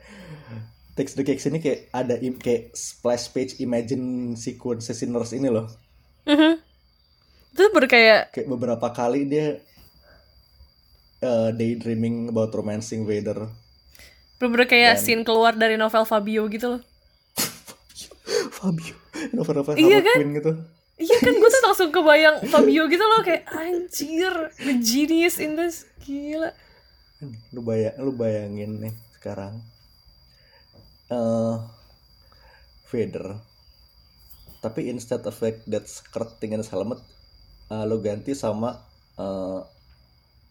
text 0.93 1.15
the 1.15 1.23
cakes 1.23 1.45
ini 1.45 1.57
kayak 1.57 1.89
ada 1.91 2.17
im- 2.17 2.37
kayak 2.37 2.73
splash 2.73 3.29
page 3.29 3.57
imagine 3.59 4.05
sequence 4.35 4.91
sinners 4.91 5.33
ini 5.33 5.49
loh 5.49 5.69
Mhm. 6.23 6.55
Itu 7.51 7.69
berkayak 7.71 8.31
kayak 8.31 8.49
beberapa 8.49 8.89
kali 8.89 9.25
dia 9.25 9.59
eh, 11.19 11.51
daydreaming 11.51 12.29
about 12.29 12.51
romancing 12.51 13.03
Vader 13.03 13.51
bener 14.37 14.65
kayak 14.65 14.99
scene 14.99 15.23
keluar 15.23 15.53
dari 15.53 15.75
novel 15.75 16.03
Fabio 16.03 16.47
gitu 16.47 16.67
loh. 16.69 16.83
Fabio 18.53 18.95
novel-novel 19.31 19.75
Iya 19.77 19.99
kan? 20.01 20.17
Quinn 20.17 20.35
gitu 20.35 20.53
Iya 20.95 21.17
kan 21.17 21.33
gue 21.33 21.49
tuh 21.49 21.63
langsung 21.63 21.91
kebayang 21.91 22.37
Fabio 22.53 22.87
gitu 22.87 23.03
loh 23.03 23.21
kayak 23.21 23.47
anjir 23.49 24.35
the 24.57 24.75
genius 24.79 25.39
in 25.39 25.55
this 25.55 25.87
gila. 25.99 26.51
lu 27.51 27.63
bayang 27.63 27.95
lu 27.99 28.11
bayangin 28.13 28.79
nih 28.79 28.95
sekarang 29.13 29.63
eh 31.13 31.55
Vader 32.89 33.37
tapi 34.63 34.89
instead 34.89 35.21
of 35.23 35.35
like 35.39 35.61
that 35.67 35.85
skirting 35.85 36.55
and 36.55 36.65
helmet 36.65 37.01
eh, 37.69 37.85
lu 37.85 38.01
ganti 38.01 38.33
sama 38.33 38.81
eh, 39.17 39.61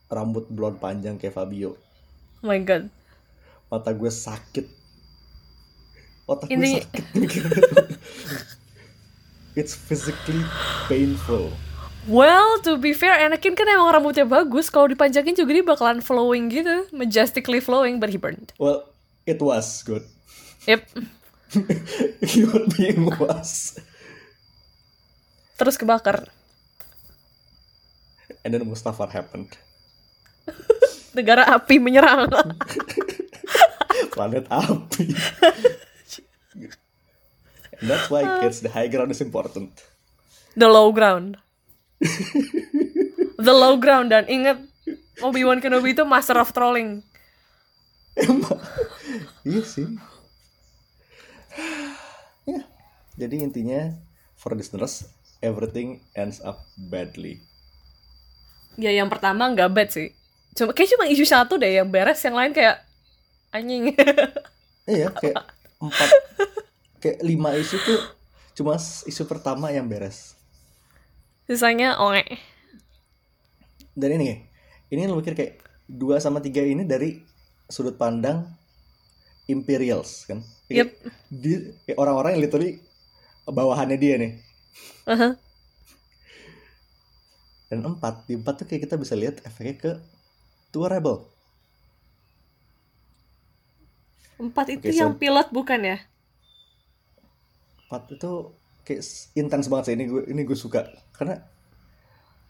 rambut 0.07 0.45
blonde 0.47 0.77
panjang 0.77 1.15
kayak 1.15 1.33
Fabio 1.33 1.73
Oh 2.41 2.49
my 2.49 2.57
god. 2.59 2.89
mata 3.67 3.89
gue 3.89 4.09
sakit 4.09 4.65
otak 6.25 6.47
gue 6.47 6.57
Ini- 6.57 6.81
sakit 6.81 7.05
mikirnya. 7.15 7.63
it's 9.59 9.73
physically 9.73 10.43
painful 10.85 11.49
Well, 12.01 12.57
to 12.65 12.81
be 12.81 12.97
fair, 12.97 13.13
Anakin 13.13 13.53
kan 13.53 13.69
emang 13.69 13.93
rambutnya 13.93 14.25
bagus. 14.25 14.73
Kalau 14.73 14.89
dipanjangin 14.89 15.37
juga 15.37 15.53
dia 15.53 15.61
bakalan 15.61 16.01
flowing 16.01 16.49
gitu. 16.49 16.89
Majestically 16.89 17.61
flowing, 17.61 18.01
but 18.01 18.09
he 18.09 18.17
burned. 18.17 18.57
well 18.57 18.89
it 19.29 19.37
was 19.37 19.85
good 19.85 20.01
Yep. 20.67 20.81
human 22.33 22.65
being 22.71 23.09
was 23.17 23.75
Terus 25.57 25.75
kebakar. 25.77 26.25
and 28.41 28.53
then 28.53 28.65
Mustafar 28.65 29.09
happened 29.11 29.53
Negara 31.17 31.43
api 31.43 31.75
menyerang. 31.75 32.31
planet 34.15 34.47
api. 34.47 35.11
And 37.75 37.83
that's 37.83 38.07
why 38.07 38.23
kids 38.39 38.63
the 38.63 38.71
high 38.71 38.87
ground 38.87 39.11
is 39.11 39.19
important. 39.19 39.75
The 40.55 40.71
low 40.71 40.95
ground. 40.95 41.35
The 43.35 43.51
low 43.51 43.75
ground 43.75 44.15
dan 44.15 44.23
ingat 44.31 44.63
Obi-Wan 45.19 45.59
Kenobi 45.59 45.91
itu 45.91 46.07
master 46.07 46.39
of 46.39 46.55
trolling. 46.55 47.03
Iya 49.43 49.61
sih. 49.67 49.91
Ya. 52.47 52.63
Jadi 53.21 53.45
intinya 53.45 53.93
for 54.33 54.57
listeners 54.57 55.05
everything 55.45 56.01
ends 56.17 56.41
up 56.41 56.65
badly. 56.73 57.37
Ya 58.81 58.89
yang 58.89 59.13
pertama 59.13 59.45
nggak 59.53 59.69
bad 59.69 59.89
sih. 59.93 60.09
Cuma 60.57 60.73
kayak 60.73 60.97
cuma 60.97 61.05
isu 61.05 61.21
satu 61.21 61.61
deh 61.61 61.77
yang 61.77 61.85
beres, 61.85 62.17
yang 62.25 62.33
lain 62.33 62.49
kayak 62.49 62.81
anjing. 63.53 63.93
Iya 64.89 65.13
kayak 65.13 65.37
empat 65.77 66.09
kayak 66.97 67.21
lima 67.21 67.53
isu 67.53 67.77
tuh 67.85 68.01
cuma 68.57 68.81
isu 68.81 69.23
pertama 69.29 69.69
yang 69.69 69.85
beres. 69.85 70.33
Sisanya 71.45 72.01
oke. 72.01 72.25
Dan 73.93 74.17
ini 74.17 74.41
ini 74.89 75.05
lu 75.05 75.21
pikir 75.21 75.37
kayak 75.37 75.53
dua 75.85 76.17
sama 76.17 76.41
tiga 76.41 76.65
ini 76.65 76.81
dari 76.81 77.21
sudut 77.69 77.93
pandang 77.93 78.49
Imperials 79.45 80.25
kan? 80.25 80.41
Kayak 80.65 80.97
di- 81.29 81.77
orang-orang 81.93 82.35
yang 82.35 82.41
literally 82.49 82.81
bawahannya 83.47 83.97
dia 83.97 84.15
nih. 84.17 84.31
Aha. 85.09 85.35
Dan 87.71 87.87
empat, 87.87 88.27
di 88.27 88.35
empat 88.35 88.63
tuh 88.63 88.65
kayak 88.67 88.83
kita 88.87 88.95
bisa 88.99 89.15
lihat 89.15 89.39
efeknya 89.47 89.75
ke 89.79 89.91
Tua 90.71 90.91
Rebel. 90.91 91.23
Empat 94.41 94.73
itu 94.73 94.91
yang 94.91 95.15
so- 95.15 95.19
pilot 95.21 95.47
bukan 95.53 95.79
ya? 95.85 95.97
Empat 97.87 98.11
itu 98.11 98.31
kayak 98.81 99.01
intens 99.37 99.69
banget 99.69 99.85
sih 99.91 99.95
ini 99.95 100.05
gue 100.09 100.23
ini 100.27 100.41
gue 100.41 100.57
suka 100.57 100.89
karena 101.13 101.37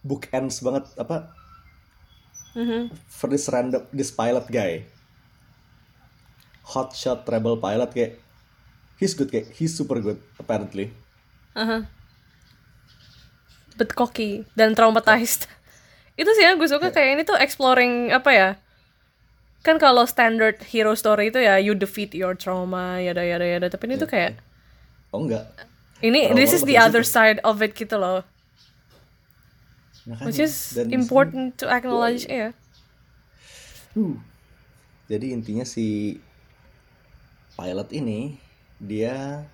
bookends 0.02 0.64
banget 0.64 0.88
apa 0.96 1.36
Mhm. 2.56 2.88
for 3.12 3.28
this 3.28 3.52
random 3.52 3.84
this 3.92 4.12
pilot 4.12 4.48
guy 4.48 4.88
hotshot 6.64 7.28
rebel 7.28 7.60
pilot 7.60 7.92
kayak 7.92 8.12
he's 9.02 9.18
good 9.18 9.34
kayak 9.34 9.50
he's 9.58 9.74
super 9.74 9.98
good 9.98 10.22
apparently 10.38 10.94
Aha. 11.56 11.84
But 13.76 13.96
cocky 13.96 14.48
dan 14.56 14.72
traumatized. 14.72 15.48
itu 16.22 16.30
sih 16.38 16.44
yang 16.44 16.60
gue 16.60 16.70
suka 16.70 16.94
kayak 16.94 17.20
ini 17.20 17.24
tuh 17.28 17.36
exploring 17.40 18.14
apa 18.14 18.30
ya? 18.32 18.50
Kan 19.62 19.78
kalau 19.78 20.08
standard 20.08 20.62
hero 20.64 20.96
story 20.96 21.30
itu 21.30 21.44
ya 21.44 21.60
you 21.60 21.76
defeat 21.76 22.16
your 22.16 22.34
trauma 22.38 23.04
yada 23.04 23.26
yada 23.26 23.44
yada. 23.44 23.68
Tapi 23.68 23.92
ini 23.92 23.96
tuh 24.00 24.10
kayak 24.10 24.40
oh 25.12 25.28
enggak 25.28 25.44
ini 26.02 26.32
Trauma 26.32 26.40
this 26.40 26.52
is 26.56 26.64
the 26.66 26.80
other 26.80 27.04
situ. 27.06 27.14
side 27.14 27.40
of 27.44 27.62
it 27.62 27.76
gitu 27.76 28.00
loh. 28.00 28.26
Makanya, 30.08 30.26
Which 30.26 30.42
is 30.42 30.74
dan 30.74 30.90
important 30.90 31.62
to 31.62 31.70
acknowledge 31.70 32.26
ya. 32.26 32.58
Uh. 33.94 34.18
Jadi 35.12 35.36
intinya 35.36 35.68
si 35.68 36.18
pilot 37.54 37.92
ini 37.94 38.40
dia 38.82 39.46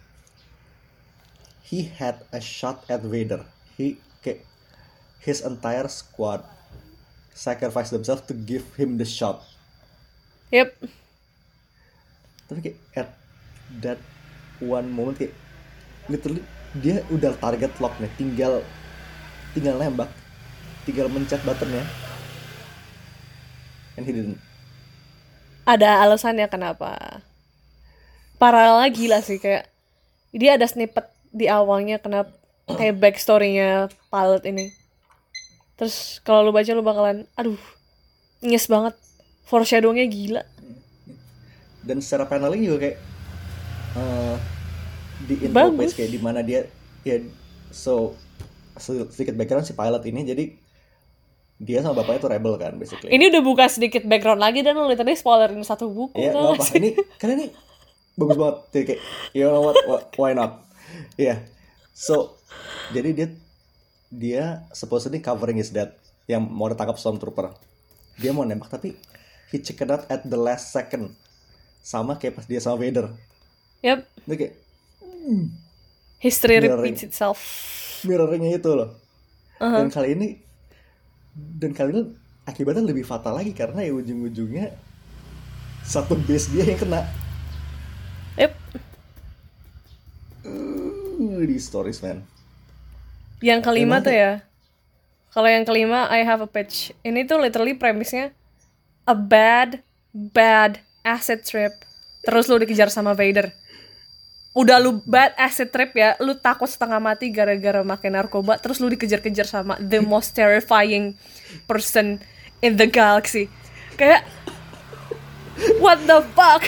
he 1.67 1.91
had 1.91 2.24
a 2.31 2.39
shot 2.39 2.88
at 2.88 3.03
Vader. 3.03 3.43
He 3.75 4.00
his 5.27 5.43
entire 5.43 5.91
squad 5.91 6.48
sacrifice 7.36 7.91
themselves 7.91 8.24
to 8.31 8.34
give 8.34 8.63
him 8.79 8.96
the 8.96 9.03
shot. 9.03 9.43
Yep. 10.55 10.72
Tapi 12.48 12.60
kayak 12.63 12.77
at 12.96 13.10
that 13.84 14.00
one 14.63 14.88
moment 14.88 15.19
kayak 15.19 15.36
literally 16.07 16.39
dia 16.79 17.03
udah 17.12 17.36
target 17.43 17.75
lock 17.84 17.91
nih, 18.00 18.07
tinggal 18.15 18.63
tinggal 19.51 19.75
nembak, 19.75 20.07
tinggal 20.88 21.12
mencet 21.12 21.43
buttonnya. 21.43 21.84
And 24.00 24.07
he 24.07 24.15
didn't. 24.15 24.39
Ada 25.67 26.07
alasannya 26.07 26.48
kenapa. 26.48 27.19
Paralelnya 28.38 28.89
gila 28.89 29.20
sih 29.20 29.38
kayak 29.38 29.65
dia 30.32 30.53
ada 30.56 30.70
snippet 30.70 31.10
di 31.34 31.50
awalnya 31.50 31.98
kenapa 31.98 32.34
kayak 32.70 32.98
backstory-nya 32.98 33.89
pilot 34.08 34.44
ini. 34.46 34.70
Terus 35.75 36.22
kalau 36.22 36.46
lu 36.46 36.51
baca 36.51 36.70
lu 36.72 36.82
bakalan 36.82 37.25
aduh 37.34 37.58
nyes 38.41 38.65
banget. 38.65 38.94
Foreshadowing-nya 39.46 40.08
gila. 40.08 40.44
dan 41.82 42.03
secara 42.03 42.27
paneling 42.27 42.67
juga 42.67 42.84
kayak 42.84 42.98
eh, 43.96 44.36
di 45.24 45.36
intro 45.48 45.72
Bagus. 45.72 45.79
page 45.79 45.94
kayak 45.96 46.12
di 46.12 46.20
mana 46.20 46.44
dia 46.44 46.67
ya 47.01 47.24
so 47.72 48.12
sedikit 48.75 49.39
background 49.39 49.63
si 49.63 49.72
pilot 49.72 50.03
ini 50.03 50.27
jadi 50.27 50.44
dia 51.58 51.79
sama 51.79 52.03
bapaknya 52.03 52.20
tuh 52.22 52.32
rebel 52.36 52.53
kan 52.60 52.75
basically 52.75 53.08
Ini 53.10 53.32
udah 53.32 53.39
buka 53.39 53.72
sedikit 53.72 54.03
background 54.03 54.38
lagi 54.38 54.62
dan 54.62 54.75
lu 54.75 54.84
literally 54.84 55.15
spoilerin 55.15 55.63
satu 55.63 55.88
buku. 55.88 56.20
Apa. 56.27 56.60
sih? 56.62 56.75
Ini 56.77 56.89
karena 57.17 57.34
ini 57.39 57.48
bagus 58.17 58.38
banget. 58.38 58.57
Jadi 58.74 58.83
kayak, 58.83 59.01
you 59.38 59.45
know 59.45 59.62
what, 59.62 59.77
wh- 59.86 60.05
why 60.17 60.33
not? 60.33 60.65
Iya. 61.15 61.45
So, 61.93 62.38
jadi 62.91 63.09
dia 63.13 63.27
dia 64.07 64.43
supposedly 64.74 65.21
covering 65.21 65.59
his 65.62 65.69
dad 65.69 65.93
yang 66.25 66.43
mau 66.43 66.67
ditangkap 66.67 66.97
stormtrooper. 66.97 67.53
Dia 68.17 68.33
mau 68.33 68.43
nembak 68.43 68.74
tapi 68.74 68.97
he 69.53 69.62
chicken 69.62 69.93
out 69.93 70.03
at 70.09 70.25
the 70.25 70.39
last 70.39 70.74
second. 70.74 71.13
Sama 71.86 72.19
kayak 72.19 72.41
pas 72.41 72.45
dia 72.50 72.59
sama 72.59 72.81
Vader. 72.81 73.13
Yep. 73.86 74.00
Dia 74.27 74.36
kayak 74.36 74.53
History 76.17 76.57
Mirroring. 76.57 76.97
repeats 76.97 77.03
itself. 77.05 77.39
mirrornya 78.05 78.57
itu 78.57 78.71
loh. 78.74 78.93
Uh-huh. 79.57 79.81
Dan 79.81 79.89
kali 79.89 80.13
ini 80.13 80.27
dan 81.33 81.74
kali 81.74 81.89
ini 81.93 82.01
akibatnya 82.45 82.86
lebih 82.86 83.05
fatal 83.05 83.38
lagi 83.38 83.53
karena 83.53 83.81
ya 83.81 83.93
ujung-ujungnya 83.93 84.74
satu 85.81 86.13
base 86.25 86.53
dia 86.53 86.63
yang 86.74 86.79
kena. 86.79 87.01
Yep. 88.38 88.53
Stories 91.59 91.99
man. 92.01 92.23
Yang 93.41 93.59
kelima 93.69 94.01
tuh 94.01 94.13
ya. 94.13 94.41
Kalau 95.33 95.49
yang 95.49 95.65
kelima 95.67 96.09
I 96.09 96.25
have 96.25 96.41
a 96.41 96.49
pitch. 96.49 96.95
Ini 97.05 97.29
tuh 97.29 97.37
literally 97.37 97.77
premisnya 97.77 98.33
a 99.05 99.13
bad 99.13 99.85
bad 100.13 100.81
acid 101.05 101.45
trip. 101.45 101.73
Terus 102.25 102.49
lu 102.49 102.57
dikejar 102.57 102.89
sama 102.89 103.13
Vader. 103.13 103.53
Udah 104.57 104.81
lu 104.81 105.05
bad 105.05 105.37
acid 105.37 105.69
trip 105.69 105.93
ya, 105.93 106.17
lu 106.17 106.33
takut 106.33 106.65
setengah 106.65 106.97
mati 106.97 107.29
gara-gara 107.29 107.85
makan 107.85 108.17
narkoba, 108.17 108.57
terus 108.57 108.81
lu 108.81 108.89
dikejar-kejar 108.89 109.45
sama 109.45 109.77
the 109.77 110.01
most 110.01 110.33
terrifying 110.33 111.13
person 111.69 112.17
in 112.65 112.73
the 112.73 112.89
galaxy. 112.89 113.45
Kayak 114.01 114.25
what 115.77 116.01
the 116.09 116.25
fuck? 116.33 116.65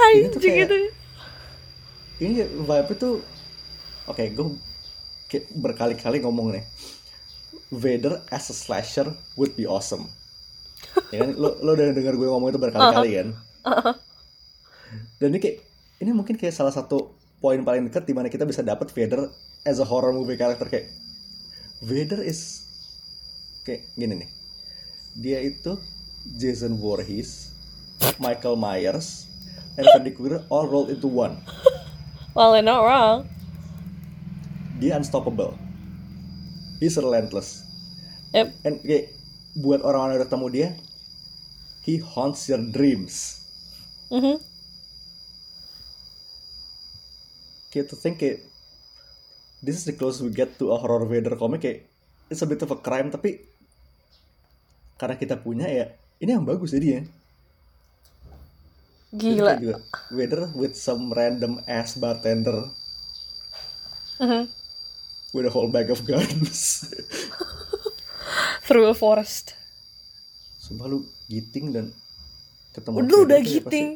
Anjing 0.00 0.66
kayak- 0.66 0.66
itu. 0.66 0.99
Ini 2.20 2.44
vibe 2.44 2.90
itu 2.92 3.10
oke 4.04 4.22
gue 4.36 4.46
kayak 5.30 5.44
berkali-kali 5.56 6.20
ngomong 6.20 6.52
nih. 6.54 6.64
Vader 7.70 8.18
as 8.34 8.50
a 8.50 8.56
slasher 8.56 9.14
would 9.38 9.54
be 9.54 9.64
awesome. 9.64 10.10
Ya 11.14 11.22
kan? 11.22 11.38
Lo 11.38 11.54
lo 11.62 11.72
udah 11.78 11.94
denger 11.94 12.18
gue 12.18 12.28
ngomong 12.28 12.50
itu 12.50 12.60
berkali-kali 12.60 13.10
kan? 13.16 13.28
Dan 15.22 15.32
ini 15.32 15.38
kayak 15.38 15.56
ini 16.02 16.10
mungkin 16.10 16.34
kayak 16.34 16.52
salah 16.52 16.74
satu 16.74 17.14
poin 17.38 17.62
paling 17.62 17.88
dekat 17.88 18.04
di 18.04 18.12
mana 18.12 18.28
kita 18.28 18.44
bisa 18.44 18.60
dapat 18.60 18.90
Vader 18.90 19.30
as 19.64 19.78
a 19.78 19.86
horror 19.86 20.12
movie 20.12 20.36
character. 20.36 20.66
Kayak 20.66 20.92
Vader 21.80 22.20
is 22.20 22.66
kayak 23.64 23.86
gini 23.96 24.26
nih. 24.26 24.30
Dia 25.14 25.38
itu 25.40 25.78
Jason 26.36 26.76
Voorhees 26.76 27.54
Michael 28.20 28.58
Myers 28.58 29.30
and 29.78 29.86
Freddy 29.88 30.12
Krueger 30.12 30.44
all 30.52 30.68
rolled 30.68 30.90
into 30.92 31.08
one 31.08 31.40
Well, 32.34 32.54
you're 32.54 32.64
not 32.64 32.82
wrong. 32.86 33.18
dia 34.80 34.96
unstoppable 34.96 35.52
he's 36.80 36.96
relentless 36.96 37.68
Yep. 38.32 38.48
and 38.64 38.80
kayak 38.80 39.12
buat 39.52 39.84
orang-orang 39.84 40.16
yang 40.16 40.24
ketemu 40.24 40.46
dia 40.48 40.68
he 41.84 42.00
haunts 42.00 42.48
your 42.48 42.64
dreams 42.64 43.44
Mhm. 44.08 44.40
kayak 47.68 47.92
to 47.92 47.96
think 48.00 48.24
kayak 48.24 48.40
this 49.60 49.76
is 49.76 49.84
the 49.84 49.92
closest 49.92 50.24
we 50.24 50.32
get 50.32 50.56
to 50.56 50.72
a 50.72 50.80
horror 50.80 51.04
Vader 51.04 51.36
comic 51.36 51.60
kayak 51.60 51.84
it's 52.32 52.40
a 52.40 52.48
bit 52.48 52.64
of 52.64 52.72
a 52.72 52.80
crime 52.80 53.12
tapi 53.12 53.36
karena 54.96 55.20
kita 55.20 55.36
punya 55.36 55.68
ya 55.68 55.92
ini 56.24 56.40
yang 56.40 56.48
bagus 56.48 56.72
jadi 56.72 56.88
ya 56.88 57.00
Gila. 59.10 59.58
juga 59.58 59.76
Vader 60.08 60.52
with 60.52 60.74
some 60.74 61.10
random 61.10 61.58
ass 61.66 61.94
bartender 61.94 62.70
Mhm. 64.16 64.46
with 65.32 65.44
a 65.44 65.50
whole 65.50 65.66
bag 65.66 65.88
of 65.88 66.02
guns 66.02 66.86
Through 68.64 68.86
a 68.86 68.94
forest. 68.94 69.58
sumpah 70.60 70.86
lu 70.86 71.02
giting 71.26 71.72
dan 71.72 71.90
ketemu 72.70 73.02
Lu 73.02 73.24
udah 73.24 73.34
ya 73.34 73.42
pasti- 73.42 73.54
giting. 73.58 73.88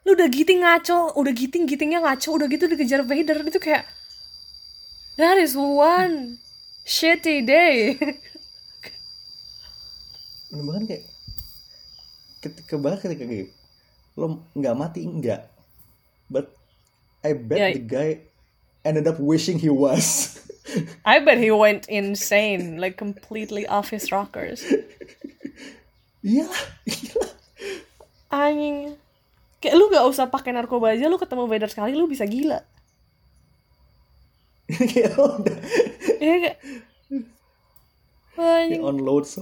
Lu 0.00 0.12
udah 0.12 0.28
giting 0.28 0.60
ngaco, 0.60 0.98
udah 1.14 1.32
giting 1.32 1.64
gitingnya 1.64 1.98
ngaco, 1.98 2.28
udah 2.30 2.46
gitu 2.46 2.68
dikejar 2.68 3.02
Vader 3.02 3.42
itu 3.42 3.58
kayak 3.58 3.88
That 5.16 5.34
is 5.36 5.54
one 5.54 6.38
shitty 6.84 7.42
day. 7.42 7.98
Bener 10.48 10.62
banget 10.64 10.82
kayak 10.86 11.04
ketika 12.40 12.74
banget 12.76 12.98
ketika 13.02 13.24
kayak 13.24 13.48
lo 14.14 14.42
nggak 14.54 14.76
mati 14.78 15.02
enggak 15.02 15.50
but 16.30 16.54
I 17.24 17.32
bet 17.34 17.58
Ya. 17.58 17.68
the 17.72 17.82
guy 17.82 18.08
ended 18.82 19.04
up 19.04 19.16
wishing 19.18 19.58
he 19.58 19.68
was 19.68 20.38
I 21.04 21.20
bet 21.20 21.36
he 21.36 21.52
went 21.52 21.84
insane, 21.92 22.80
like 22.80 22.96
completely 22.96 23.68
off 23.68 23.92
his 23.92 24.08
rockers. 24.08 24.64
iya 26.24 26.48
Anjing. 28.32 28.96
Kayak 29.60 29.76
lu 29.76 29.92
gak 29.92 30.08
usah 30.08 30.28
pakai 30.28 30.56
narkoba 30.56 30.96
aja, 30.96 31.04
lu 31.06 31.20
ketemu 31.20 31.44
Vader 31.44 31.68
sekali 31.68 31.92
lu 31.92 32.08
bisa 32.08 32.24
gila. 32.24 32.64
kayak 34.72 35.12
udah 35.14 35.58
Iya 36.16 36.36
kayak 36.40 36.56
kayak 38.34 38.80
on 38.80 38.96
loads 38.96 39.36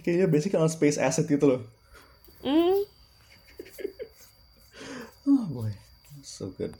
kayaknya 0.00 0.26
basic 0.26 0.56
on 0.56 0.72
space 0.72 0.96
asset 0.96 1.28
gitu 1.28 1.44
loh 1.44 1.60
Mm. 2.38 2.86
Oh 5.28 5.44
boy. 5.52 5.72
So 6.24 6.48
good. 6.56 6.72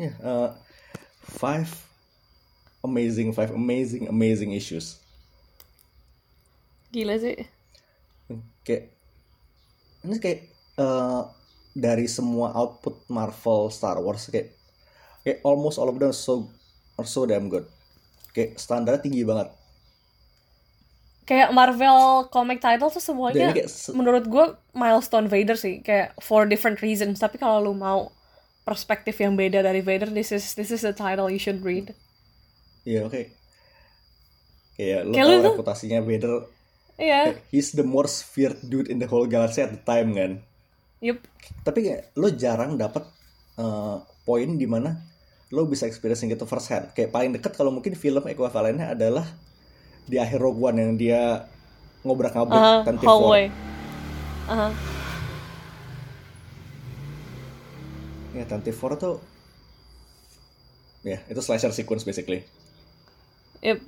Yeah 0.00 0.16
uh, 0.24 0.56
five 1.20 1.68
amazing 2.82 3.30
five 3.36 3.52
amazing 3.52 4.08
amazing 4.08 4.56
issues. 4.56 4.98
Gila 6.92 7.16
sih. 7.20 7.46
kayak 8.62 8.94
ini 10.06 10.16
kayak 10.22 10.40
eh, 10.80 11.22
dari 11.74 12.06
semua 12.06 12.54
output 12.54 13.04
Marvel 13.10 13.68
Star 13.68 13.98
Wars 13.98 14.28
kayak 14.30 14.54
kayak 15.26 15.42
almost 15.44 15.76
all 15.76 15.90
of 15.90 15.98
them 15.98 16.14
so 16.14 16.48
are 16.96 17.08
so 17.08 17.24
damn 17.24 17.48
good. 17.48 17.68
Kayak 18.32 18.56
standarnya 18.60 19.04
tinggi 19.04 19.22
banget 19.24 19.52
kayak 21.22 21.50
Marvel 21.50 21.98
comic 22.28 22.58
title 22.58 22.88
tuh 22.88 22.98
semuanya 22.98 23.50
kayak 23.50 23.66
se- 23.66 23.90
menurut 23.90 24.24
gue 24.24 24.44
milestone 24.72 25.26
Vader 25.26 25.54
sih 25.54 25.78
kayak 25.78 26.18
for 26.18 26.44
different 26.44 26.80
reasons. 26.80 27.16
Tapi 27.16 27.36
kalau 27.36 27.62
lu 27.62 27.72
mau 27.72 28.10
perspektif 28.62 29.16
yang 29.16 29.34
beda 29.34 29.60
dari 29.60 29.80
Vader 29.80 30.08
this 30.08 30.30
is 30.30 30.54
this 30.54 30.68
is 30.68 30.80
the 30.80 30.90
title 30.90 31.26
you 31.26 31.38
should 31.38 31.60
read. 31.60 31.94
Iya 32.82 33.06
oke. 33.06 33.22
Kayak 34.74 35.00
lo 35.04 35.12
Kayak 35.12 35.24
lu 35.24 35.32
tau 35.32 35.40
tuh- 35.40 35.54
reputasinya 35.54 36.00
Vader. 36.00 36.34
Iya. 36.96 37.20
Kayak, 37.28 37.38
he's 37.48 37.72
the 37.72 37.82
most 37.82 38.24
feared 38.24 38.58
dude 38.62 38.86
in 38.86 38.98
the 38.98 39.06
whole 39.06 39.24
galaxy 39.24 39.60
at 39.60 39.70
the 39.70 39.82
time 39.82 40.12
kan? 40.12 40.42
Yup. 40.98 41.18
Tapi 41.62 41.78
kayak 41.82 42.02
lo 42.14 42.30
jarang 42.30 42.76
dapat 42.76 43.02
eh, 43.54 43.96
poin 44.22 44.50
di 44.52 44.64
mana 44.64 45.02
lo 45.50 45.66
bisa 45.66 45.84
experience 45.84 46.24
gitu 46.24 46.46
first 46.46 46.64
hand 46.66 46.88
kayak 46.92 47.12
paling 47.12 47.28
dekat 47.30 47.52
kalau 47.52 47.68
mungkin 47.68 47.92
film 47.92 48.24
ekuivalennya 48.24 48.88
adalah 48.88 49.28
di 50.06 50.16
akhir 50.18 50.38
Rogue 50.42 50.60
One 50.60 50.78
yang 50.78 50.92
dia 50.98 51.46
ngobrak-ngabrik 52.02 52.58
Aha, 52.58 52.82
Tantive 52.82 53.08
hallway 53.08 53.44
Aha. 54.50 54.68
Ya, 58.32 58.44
Tantive 58.48 58.78
tuh 58.98 59.20
ya 61.02 61.18
itu 61.26 61.40
slasher 61.42 61.74
sequence 61.74 62.06
basically. 62.06 62.46
Yup. 63.62 63.78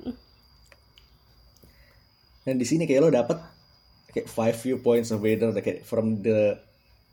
Dan 2.45 2.61
di 2.61 2.67
sini 2.67 2.85
kayak 2.85 3.01
lo 3.01 3.09
dapet 3.11 3.39
kayak 4.11 4.27
five 4.29 4.55
viewpoints 4.55 5.09
of 5.09 5.23
Vader 5.23 5.51
kayak 5.55 5.83
from 5.83 6.21
the 6.21 6.59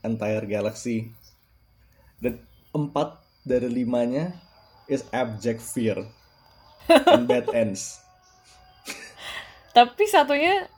entire 0.02 0.44
galaxy. 0.44 1.10
Dan 2.22 2.38
empat 2.74 3.18
dari 3.42 3.66
limanya 3.70 4.34
is 4.86 5.02
abject 5.10 5.62
fear 5.62 5.98
and 6.86 7.26
bad 7.26 7.48
ends. 7.58 8.01
Tapi 9.72 10.04
satunya 10.08 10.68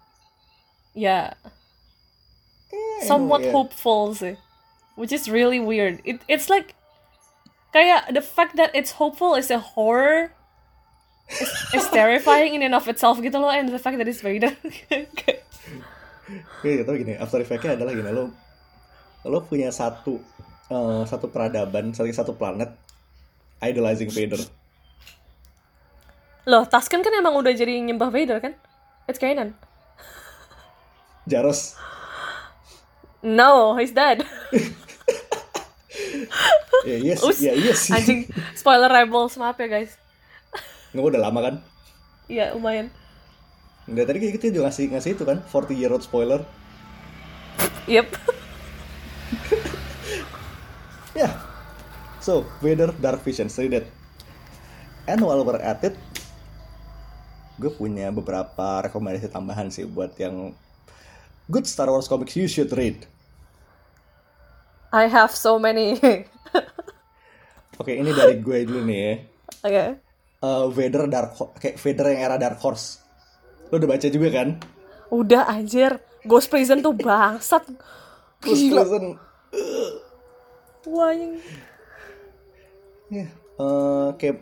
ya 0.94 1.34
somewhat 3.06 3.42
yeah. 3.42 3.52
hopeful 3.52 4.14
sih 4.14 4.38
which 4.94 5.10
is 5.10 5.26
really 5.26 5.58
weird 5.58 5.98
it 6.06 6.22
it's 6.30 6.46
like 6.46 6.78
kayak 7.74 8.06
the 8.14 8.22
fact 8.22 8.54
that 8.54 8.70
it's 8.70 9.02
hopeful 9.02 9.34
is 9.34 9.50
a 9.50 9.58
horror 9.58 10.30
is, 11.26 11.50
is 11.74 11.86
terrifying 11.90 12.54
in 12.54 12.62
and 12.62 12.74
of 12.74 12.86
itself 12.86 13.18
gitu 13.18 13.34
loh 13.34 13.50
and 13.50 13.74
the 13.74 13.82
fact 13.82 13.98
that 13.98 14.06
it's 14.06 14.22
Vader 14.22 14.54
Kayak 16.64 16.88
tapi 16.88 17.04
gini, 17.04 17.14
after 17.20 17.36
effect-nya 17.36 17.76
adalah 17.76 17.92
gini 17.92 18.08
lo 18.08 18.32
lo 19.28 19.38
punya 19.44 19.68
satu 19.68 20.16
eh, 20.70 21.02
satu 21.04 21.28
peradaban 21.28 21.92
satu 21.92 22.08
satu 22.14 22.32
planet 22.38 22.72
idolizing 23.60 24.08
Vader 24.08 24.40
Loh, 26.44 26.68
Tusken 26.68 27.00
kan 27.00 27.08
emang 27.16 27.40
udah 27.40 27.56
jadi 27.56 27.80
nyembah 27.80 28.12
Vader 28.12 28.36
kan? 28.36 28.52
It's 29.04 29.18
Kanan. 29.18 29.52
Jaros 31.28 31.76
No, 33.24 33.76
he's 33.76 33.92
dead. 33.92 34.20
ya 36.84 36.96
iya 37.00 37.14
sih 37.16 37.48
ya 37.48 37.52
iya 37.56 37.72
sih 37.72 37.96
Anjing, 37.96 38.28
spoiler 38.52 38.92
Rebels, 38.92 39.40
maaf 39.40 39.56
ya 39.56 39.68
guys. 39.72 39.96
nggak 40.92 41.04
udah 41.16 41.20
lama 41.24 41.40
kan 41.40 41.54
Iya, 42.28 42.52
lumayan. 42.56 42.92
Nggak 43.88 44.04
tadi 44.08 44.18
kayak 44.20 44.32
gitu 44.40 44.44
juga 44.60 44.68
ngasih 44.68 44.92
ngasih 44.92 45.10
itu 45.16 45.24
kan 45.24 45.40
40 45.48 45.80
year 45.80 45.92
old 45.92 46.04
spoiler 46.04 46.44
Yep. 47.88 48.08
Ya. 51.14 51.30
So, 52.18 52.44
Vader 52.60 52.90
Dark 52.98 53.22
Vision 53.22 53.46
that. 53.48 53.86
And 55.06 55.20
while 55.22 55.44
we're 55.44 55.60
at 55.60 55.84
it, 55.84 55.94
gue 57.54 57.70
punya 57.70 58.10
beberapa 58.10 58.82
rekomendasi 58.86 59.30
tambahan 59.30 59.70
sih 59.70 59.86
buat 59.86 60.14
yang 60.18 60.50
good 61.46 61.66
Star 61.68 61.86
Wars 61.86 62.10
comics 62.10 62.34
you 62.34 62.50
should 62.50 62.70
read. 62.74 63.06
I 64.94 65.10
have 65.10 65.34
so 65.34 65.58
many. 65.58 65.98
Oke, 67.82 67.98
ini 67.98 68.14
dari 68.14 68.38
gue 68.38 68.62
dulu 68.62 68.86
nih 68.86 68.98
ya. 68.98 69.14
Oke. 69.66 69.84
Uh, 70.44 70.66
Vader 70.70 71.10
Dark 71.10 71.34
kayak 71.58 71.76
Vader 71.82 72.06
yang 72.14 72.20
era 72.30 72.36
Dark 72.38 72.62
Horse. 72.62 73.02
Lo 73.70 73.82
udah 73.82 73.90
baca 73.90 74.06
juga 74.06 74.28
kan? 74.30 74.48
Udah 75.10 75.50
anjir. 75.50 75.98
Ghost 76.24 76.48
Prison 76.48 76.80
tuh 76.80 76.94
bangsat. 76.96 77.66
Gila. 78.40 78.84
terusan, 78.84 79.04
Wah, 80.84 81.12
anjing. 81.12 81.40
ya, 83.08 83.26
eh, 83.32 84.08
kayak 84.20 84.36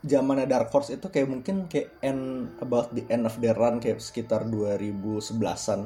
zamannya 0.00 0.48
Dark 0.48 0.72
Horse 0.72 0.96
itu 0.96 1.06
kayak 1.12 1.28
mungkin 1.28 1.68
kayak 1.68 1.92
end 2.00 2.54
about 2.64 2.88
the 2.96 3.04
end 3.12 3.28
of 3.28 3.36
their 3.38 3.56
run 3.56 3.80
kayak 3.80 4.00
sekitar 4.00 4.48
2011-an. 4.48 5.80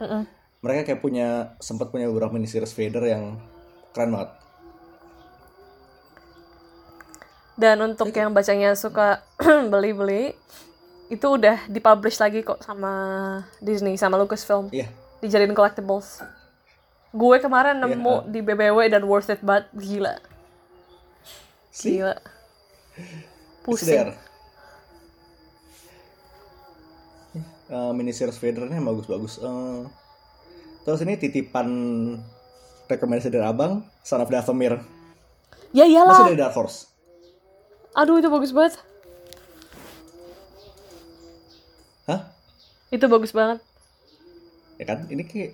Mm-mm. 0.00 0.24
mereka 0.60 0.92
kayak 0.92 1.00
punya 1.04 1.28
sempat 1.60 1.88
punya 1.92 2.08
beberapa 2.08 2.36
mini 2.36 2.48
series 2.48 2.72
Vader 2.72 3.04
yang 3.04 3.36
keren 3.92 4.12
banget. 4.12 4.30
Dan 7.60 7.76
untuk 7.84 8.08
yang 8.16 8.32
bacanya 8.32 8.72
suka 8.72 9.20
beli-beli, 9.72 10.32
itu 11.12 11.26
udah 11.26 11.68
dipublish 11.68 12.16
lagi 12.16 12.40
kok 12.40 12.64
sama 12.64 12.92
Disney, 13.60 14.00
sama 14.00 14.16
Lucasfilm. 14.16 14.72
Iya, 14.72 14.88
Dijadiin 15.20 15.52
collectibles. 15.52 16.24
Gue 17.12 17.36
kemarin 17.42 17.76
Iya, 17.82 17.92
nemu 17.92 18.14
ah. 18.14 18.24
di 18.24 18.40
BBW 18.40 18.88
dan 18.88 19.04
worth 19.04 19.28
it 19.28 19.44
banget. 19.44 19.68
Gila. 19.76 20.16
see, 21.68 22.00
Gila. 22.00 22.16
Pusing. 23.64 24.14
Eh, 27.70 27.92
mini 27.94 28.10
series 28.10 28.34
Vader-nya 28.42 28.82
bagus-bagus. 28.82 29.38
Eh, 29.38 29.80
terus 30.82 31.00
ini 31.06 31.14
titipan 31.14 31.68
rekomendasi 32.90 33.30
dari 33.30 33.46
abang, 33.46 33.86
Son 34.02 34.18
of 34.18 34.26
Dathomir. 34.26 34.82
Ya 35.70 35.86
Masih 35.86 35.94
iyalah. 35.94 36.26
dari 36.26 36.38
Dark 36.42 36.54
Horse. 36.58 36.90
Aduh, 37.94 38.18
itu 38.18 38.26
bagus 38.26 38.50
banget. 38.50 38.74
Hah? 42.10 42.26
Itu 42.90 43.06
bagus 43.06 43.30
banget. 43.30 43.62
Ya 44.82 44.84
kan? 44.90 45.06
Ini 45.06 45.22
kayak 45.30 45.52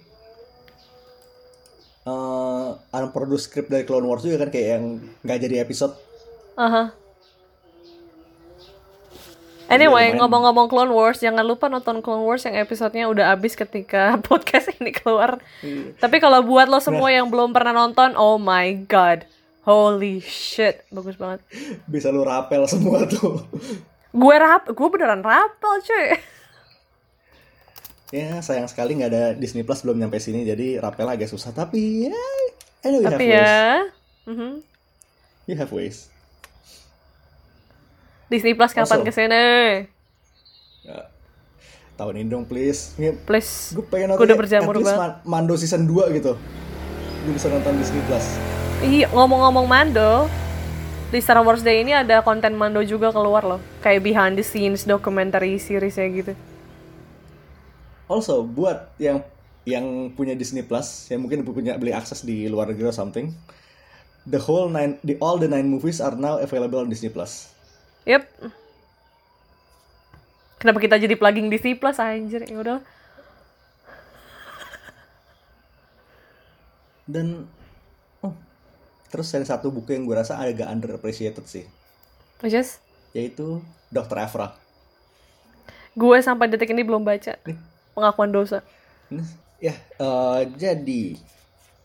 eh 2.06 2.68
unproduced 2.96 3.50
script 3.50 3.68
dari 3.68 3.82
Clone 3.82 4.06
Wars 4.06 4.22
juga 4.22 4.46
kan 4.46 4.50
kayak 4.54 4.68
yang 4.78 4.84
nggak 5.20 5.38
jadi 5.42 5.56
episode. 5.60 5.92
Aha. 6.56 6.96
Anyway, 9.66 10.14
lumayan. 10.14 10.18
ngomong-ngomong 10.22 10.66
Clone 10.70 10.92
Wars, 10.94 11.18
jangan 11.18 11.42
lupa 11.42 11.66
nonton 11.66 11.98
Clone 11.98 12.22
Wars 12.22 12.46
yang 12.46 12.54
episodenya 12.54 13.10
udah 13.10 13.34
habis 13.34 13.58
ketika 13.58 14.14
podcast 14.28 14.70
ini 14.78 14.94
keluar. 14.94 15.42
Iya. 15.58 15.98
Tapi 15.98 16.22
kalau 16.22 16.38
buat 16.42 16.70
lo 16.70 16.78
semua 16.78 17.10
yang 17.10 17.26
belum 17.26 17.50
pernah 17.50 17.74
nonton, 17.74 18.14
oh 18.14 18.38
my 18.38 18.86
god. 18.86 19.26
Holy 19.66 20.22
shit, 20.22 20.86
bagus 20.88 21.18
banget. 21.18 21.42
Bisa 21.90 22.14
lu 22.14 22.22
rapel 22.22 22.62
semua 22.70 23.02
tuh. 23.10 23.42
Gue 24.14 24.34
rap, 24.38 24.70
gue 24.70 24.88
beneran 24.88 25.26
rapel 25.26 25.82
cuy. 25.82 26.06
Ya 28.14 28.38
sayang 28.38 28.70
sekali 28.70 28.94
nggak 28.94 29.10
ada 29.10 29.24
Disney 29.34 29.66
Plus 29.66 29.82
belum 29.82 29.98
nyampe 29.98 30.22
sini 30.22 30.46
jadi 30.46 30.78
rapel 30.78 31.10
agak 31.10 31.26
susah 31.26 31.50
tapi 31.50 32.06
ya 32.06 32.14
I 32.80 32.94
know 32.94 33.02
you 33.02 33.10
have 33.10 33.18
Tapi 33.18 33.26
ways. 33.26 33.42
ya, 33.42 33.66
mhm. 34.30 34.50
You 35.46 35.54
have 35.58 35.74
ways. 35.74 36.06
Disney 38.26 38.58
Plus 38.58 38.74
kapan 38.74 39.06
ke 39.06 39.12
sini? 39.14 39.46
Ya. 40.82 41.10
Tahun 41.96 42.14
ini 42.18 42.28
dong 42.28 42.44
please. 42.44 42.92
Ini 42.98 43.16
Please. 43.24 43.72
gue 43.72 43.86
pengen 43.86 44.12
nonton 44.12 44.26
udah 44.28 44.36
ya, 44.36 44.40
berjamur 44.40 44.74
banget. 44.82 44.98
Ma- 45.00 45.20
Mando 45.24 45.54
season 45.56 45.88
2 45.88 46.12
gitu. 46.12 46.36
Gue 47.24 47.32
bisa 47.32 47.48
nonton 47.48 47.72
Disney 47.80 48.02
Plus. 48.04 48.26
Iya, 48.84 49.08
ngomong-ngomong 49.16 49.64
Mando, 49.64 50.28
di 51.08 51.18
Star 51.22 51.40
Wars 51.40 51.64
Day 51.64 51.80
ini 51.80 51.96
ada 51.96 52.20
konten 52.20 52.52
Mando 52.52 52.84
juga 52.84 53.08
keluar 53.14 53.46
loh. 53.46 53.60
Kayak 53.80 54.04
behind 54.04 54.34
the 54.36 54.44
scenes 54.44 54.84
documentary 54.84 55.56
series 55.56 55.96
ya 55.96 56.06
gitu. 56.10 56.36
Also 58.06 58.44
buat 58.44 58.92
yang 59.00 59.24
yang 59.66 60.14
punya 60.14 60.36
Disney 60.38 60.62
Plus, 60.62 61.10
yang 61.10 61.26
mungkin 61.26 61.42
punya 61.42 61.74
beli 61.74 61.90
akses 61.90 62.22
di 62.22 62.46
luar 62.46 62.70
negeri 62.70 62.90
or 62.90 62.94
something, 62.94 63.34
the 64.22 64.38
whole 64.38 64.70
nine, 64.70 65.00
the 65.02 65.18
all 65.18 65.40
the 65.40 65.50
nine 65.50 65.66
movies 65.66 65.98
are 65.98 66.14
now 66.14 66.38
available 66.38 66.78
on 66.78 66.86
Disney 66.86 67.10
Plus. 67.10 67.55
Yep. 68.06 68.22
Kenapa 70.62 70.78
kita 70.78 70.96
jadi 70.96 71.14
plugging 71.18 71.50
Disney 71.50 71.74
Plus 71.74 71.98
anjir? 71.98 72.46
Ya 72.46 72.56
udah. 72.56 72.78
Dan 77.06 77.46
oh, 78.22 78.34
terus 79.10 79.30
ada 79.30 79.46
satu 79.46 79.70
buku 79.70 79.94
yang 79.94 80.06
gue 80.10 80.16
rasa 80.18 80.42
agak 80.42 80.66
underappreciated 80.66 81.46
sih, 81.46 81.62
Which 82.42 82.50
is, 82.50 82.82
yaitu 83.14 83.62
Dr. 83.94 84.18
Evra. 84.18 84.58
gue 85.96 86.18
sampai 86.18 86.50
detik 86.50 86.74
ini 86.74 86.82
belum 86.82 87.06
baca. 87.06 87.38
Pengakuan 87.94 88.34
dosa. 88.34 88.60
Ya, 89.62 89.72
eh, 89.78 90.40
jadi 90.58 91.16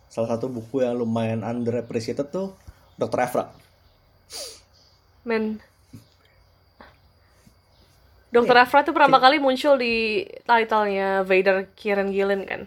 salah 0.10 0.36
satu 0.36 0.49
buku 0.49 0.81
yang 0.81 0.97
lumayan 0.97 1.45
underappreciated 1.45 2.34
tuh 2.34 2.57
Dr. 2.97 3.21
Evra. 3.21 3.45
Men. 5.21 5.62
Dokter 8.32 8.56
Afra 8.56 8.80
tuh 8.88 8.96
pertama 8.96 9.20
kali 9.20 9.44
muncul 9.44 9.76
di 9.76 10.24
title-nya 10.48 11.28
Vader 11.28 11.67
Kieran 11.76 12.15
Gillen 12.15 12.48
kan? 12.48 12.63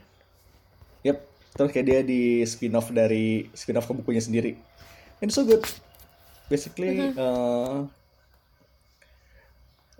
Yep, 1.09 1.19
terus 1.57 1.71
kayak 1.73 1.87
dia 1.89 2.01
di 2.05 2.45
spin-off 2.45 2.93
dari 2.93 3.49
spin-off 3.57 3.89
ke 3.89 3.97
bukunya 3.97 4.21
sendiri. 4.21 4.61
And 5.25 5.33
so 5.33 5.49
good. 5.49 5.65
Basically, 6.53 7.17
eh, 7.17 7.77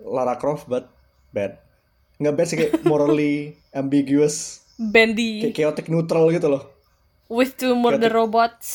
Lara 0.05 0.37
Croft 0.37 0.69
but 0.69 0.85
bad. 1.33 1.57
Nggak 2.21 2.33
bad 2.37 2.45
sih 2.45 2.57
kayak 2.61 2.73
morally 2.89 3.57
ambiguous, 3.73 4.61
Bendy 4.77 5.49
kayak 5.49 5.57
chaotic 5.57 5.89
neutral 5.89 6.29
gitu 6.29 6.45
loh. 6.45 6.63
with 7.25 7.57
two 7.57 7.73
murder 7.73 8.13
robots. 8.13 8.69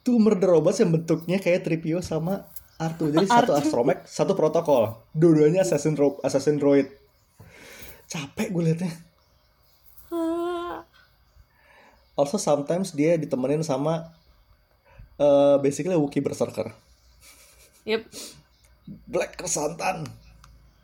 Tuh 0.00 0.16
murder 0.16 0.56
robots 0.56 0.80
yang 0.80 0.96
bentuknya 0.96 1.36
kayak 1.36 1.60
Tripio 1.68 2.00
sama 2.00 2.48
Artu. 2.80 3.12
Jadi 3.12 3.28
satu 3.28 3.52
astromech, 3.52 4.08
satu 4.08 4.32
protokol. 4.32 4.96
Dua-duanya 5.12 5.60
assassin 5.60 5.92
ro 5.92 6.16
assassin 6.24 6.56
droid. 6.56 6.88
Capek 8.08 8.48
gue 8.50 8.62
liatnya. 8.64 8.90
Ah. 10.08 10.82
Also 12.16 12.40
sometimes 12.40 12.96
dia 12.96 13.20
ditemenin 13.20 13.60
sama 13.60 14.10
eh 15.20 15.56
basically 15.60 15.94
Wookiee 15.94 16.24
Berserker. 16.24 16.72
Yep. 17.84 18.08
Black 19.06 19.36
Kersantan. 19.36 20.08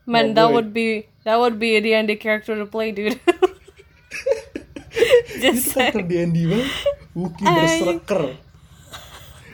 Man, 0.06 0.30
Oh, 0.30 0.35
that 0.38 0.46
boy. 0.46 0.54
would 0.54 0.70
be 0.70 0.87
that 1.26 1.35
would 1.35 1.59
be 1.59 1.74
a 1.74 1.82
D&D 1.82 2.20
character 2.22 2.54
to 2.54 2.68
play, 2.68 2.92
dude. 2.94 3.18
Just 5.42 5.74
kan 5.74 5.92
saying. 5.92 6.06
D&D 6.06 6.46
banget. 6.46 6.70
Wookiee. 7.12 7.48
Berserker. 7.48 8.22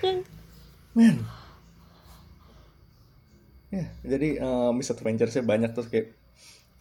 Man. 0.98 1.16
Ya, 3.72 3.88
jadi 4.04 4.36
eh, 4.36 4.70
misadventure-nya 4.76 5.42
banyak 5.42 5.70
terus 5.72 5.88
kayak 5.88 6.12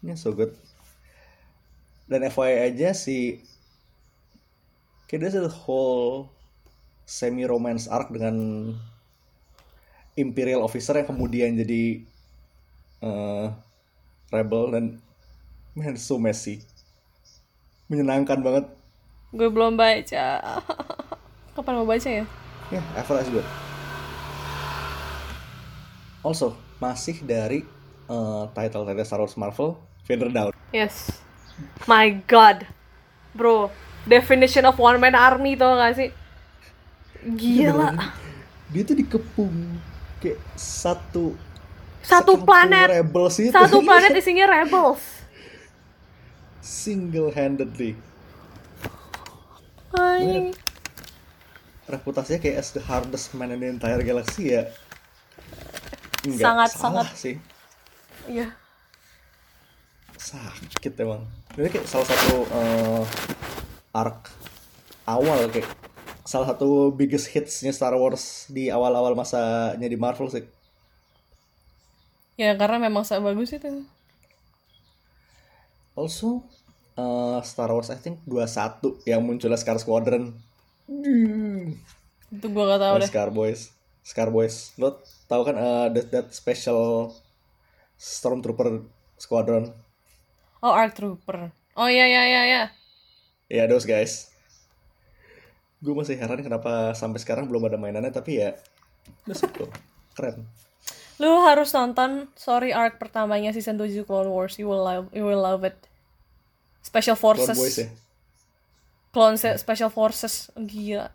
ya 0.04 0.16
so 0.20 0.36
good. 0.36 0.52
Dan 2.12 2.28
FYI 2.28 2.76
aja 2.76 2.92
si 2.92 3.40
kayak 5.08 5.20
there's 5.24 5.40
a 5.40 5.48
whole 5.48 6.28
semi 7.08 7.48
romance 7.48 7.88
arc 7.88 8.12
dengan 8.12 8.36
Imperial 10.20 10.60
officer 10.60 11.00
yang 11.00 11.08
kemudian 11.08 11.56
jadi 11.56 12.04
eh, 13.00 13.48
rebel 14.28 14.76
dan 14.76 14.86
man 15.72 15.96
so 15.96 16.20
messy 16.20 16.60
menyenangkan 17.88 18.44
banget 18.44 18.68
gue 19.32 19.48
belum 19.48 19.80
baca 19.80 20.44
kapan 21.56 21.74
mau 21.80 21.88
baca 21.88 22.10
ya 22.12 22.28
Yeah, 22.72 22.84
ever 22.96 23.20
is 23.20 23.28
good. 23.28 23.44
Also, 26.24 26.56
masih 26.82 27.22
dari 27.22 27.62
uh, 28.10 28.50
title 28.58 28.84
title 28.84 29.06
Star 29.06 29.22
Wars 29.22 29.38
Marvel, 29.38 29.78
Vader 30.10 30.34
Down. 30.34 30.52
yes 30.74 31.22
my 31.86 32.10
god 32.26 32.66
bro 33.38 33.70
definition 34.10 34.66
of 34.66 34.82
one 34.82 34.98
man 34.98 35.14
army 35.14 35.54
tuh 35.54 35.78
gak 35.78 35.94
sih 35.94 36.10
gila 37.38 37.94
Dia 38.72 38.82
tuh 38.88 38.96
dikepung 38.98 39.78
kayak 40.18 40.42
satu 40.58 41.38
satu 42.02 42.42
planet 42.42 42.90
rebels 42.90 43.38
itu. 43.38 43.54
satu 43.54 43.84
planet 43.86 44.16
isinya 44.18 44.50
rebels 44.50 45.22
single 46.62 47.34
handedly. 47.34 47.98
Anjing. 49.98 50.54
Reputasinya 51.90 52.40
kayak 52.40 52.58
as 52.62 52.72
the 52.72 52.80
hardest 52.80 53.34
man 53.36 53.52
in 53.52 53.60
the 53.60 53.68
entire 53.68 54.00
galaxy 54.06 54.56
ya. 54.56 54.70
Nggak 56.22 56.38
Sangat- 56.38 56.72
salah 56.72 57.02
sangat. 57.02 57.18
sih. 57.18 57.36
iya. 58.28 58.54
Sakit 60.16 60.94
emang. 60.98 61.26
Ini 61.58 61.68
kayak 61.68 61.88
salah 61.90 62.06
satu 62.06 62.46
eh, 62.46 63.04
arc 63.92 64.30
awal 65.04 65.50
kayak 65.50 65.66
salah 66.24 66.48
satu 66.48 66.94
biggest 66.94 67.28
hitsnya 67.28 67.74
Star 67.74 67.98
Wars 67.98 68.46
di 68.48 68.70
awal-awal 68.70 69.18
masanya 69.18 69.84
di 69.84 69.98
Marvel 69.98 70.30
sih. 70.30 70.46
Ya 72.38 72.54
karena 72.54 72.78
memang 72.80 73.02
sangat 73.02 73.34
bagus 73.34 73.52
itu. 73.52 73.82
Also 75.98 76.46
eh, 76.96 77.40
Star 77.42 77.74
Wars 77.74 77.90
I 77.90 77.98
think 77.98 78.22
21 78.24 79.02
yang 79.04 79.26
munculnya 79.26 79.58
Scar 79.58 79.82
Squadron. 79.82 80.38
Itu 82.30 82.46
gue 82.46 82.64
gak 82.64 82.80
tau 82.80 82.96
deh. 82.96 83.10
Scar 83.10 83.34
Boys 83.34 83.74
Scar 84.02 84.34
Boys. 84.34 84.74
Lo 84.82 85.00
tahu 85.30 85.42
kan 85.46 85.56
eh, 85.58 85.88
that, 85.94 86.08
that 86.10 86.28
special 86.34 87.14
Stormtrooper 87.96 88.82
Squadron? 89.18 89.74
Oh 90.62 90.74
Arc 90.74 90.98
Trooper. 90.98 91.54
Oh 91.78 91.88
iya 91.88 92.06
iya 92.10 92.24
iya 92.26 92.42
iya. 92.46 92.64
Ya 93.50 93.64
those 93.70 93.86
guys. 93.86 94.34
Gue 95.82 95.98
masih 95.98 96.18
heran 96.18 96.42
kenapa 96.42 96.94
sampai 96.94 97.22
sekarang 97.22 97.50
belum 97.50 97.70
ada 97.70 97.78
mainannya 97.78 98.14
tapi 98.14 98.42
ya 98.42 98.58
that's 99.26 99.42
bro. 99.46 99.70
Keren. 100.18 100.46
lu 101.22 101.38
harus 101.46 101.70
nonton 101.70 102.34
sorry 102.34 102.74
arc 102.74 102.98
pertamanya 102.98 103.54
season 103.54 103.78
7 103.78 103.94
Clone 104.10 104.34
Wars. 104.34 104.58
You 104.58 104.66
will 104.66 104.82
love 104.82 105.14
you 105.14 105.22
will 105.22 105.42
love 105.42 105.62
it. 105.62 105.78
Special 106.82 107.14
Clone 107.14 107.38
Forces. 107.38 107.58
Boys 107.58 107.78
ya. 107.78 107.90
Clone 109.14 109.38
Special 109.38 109.94
Forces. 109.94 110.50
Gila 110.58 111.14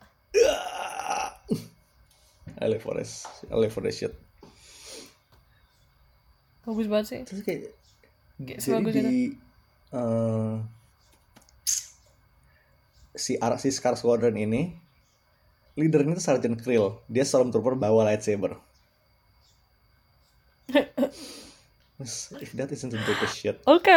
I 2.57 2.67
live 2.73 2.83
for 2.83 2.97
this. 2.97 3.29
I 3.53 3.57
live 3.57 3.73
for 3.73 3.85
this 3.85 4.01
shit. 4.01 4.15
bagus 6.67 6.91
banget 6.91 7.07
sih 7.07 7.21
Terus 7.23 7.43
kayak 7.47 7.71
Kayak 8.43 8.59
jadi 8.59 8.83
itu 8.83 9.01
di 9.07 9.21
eh, 9.97 10.55
si 13.17 13.33
Ar 13.41 13.57
si 13.57 13.73
Scar 13.73 13.97
Squadron 13.97 14.37
ini 14.37 14.77
leadernya 15.77 16.17
itu 16.17 16.25
Sergeant 16.25 16.61
Krill. 16.61 17.01
Dia 17.09 17.25
Stormtrooper 17.25 17.77
bawa 17.77 18.09
lightsaber. 18.09 18.57
If 22.45 22.53
that 22.61 22.69
isn't 22.73 22.93
the 22.93 23.01
biggest 23.01 23.41
shit. 23.41 23.57
oke 23.65 23.89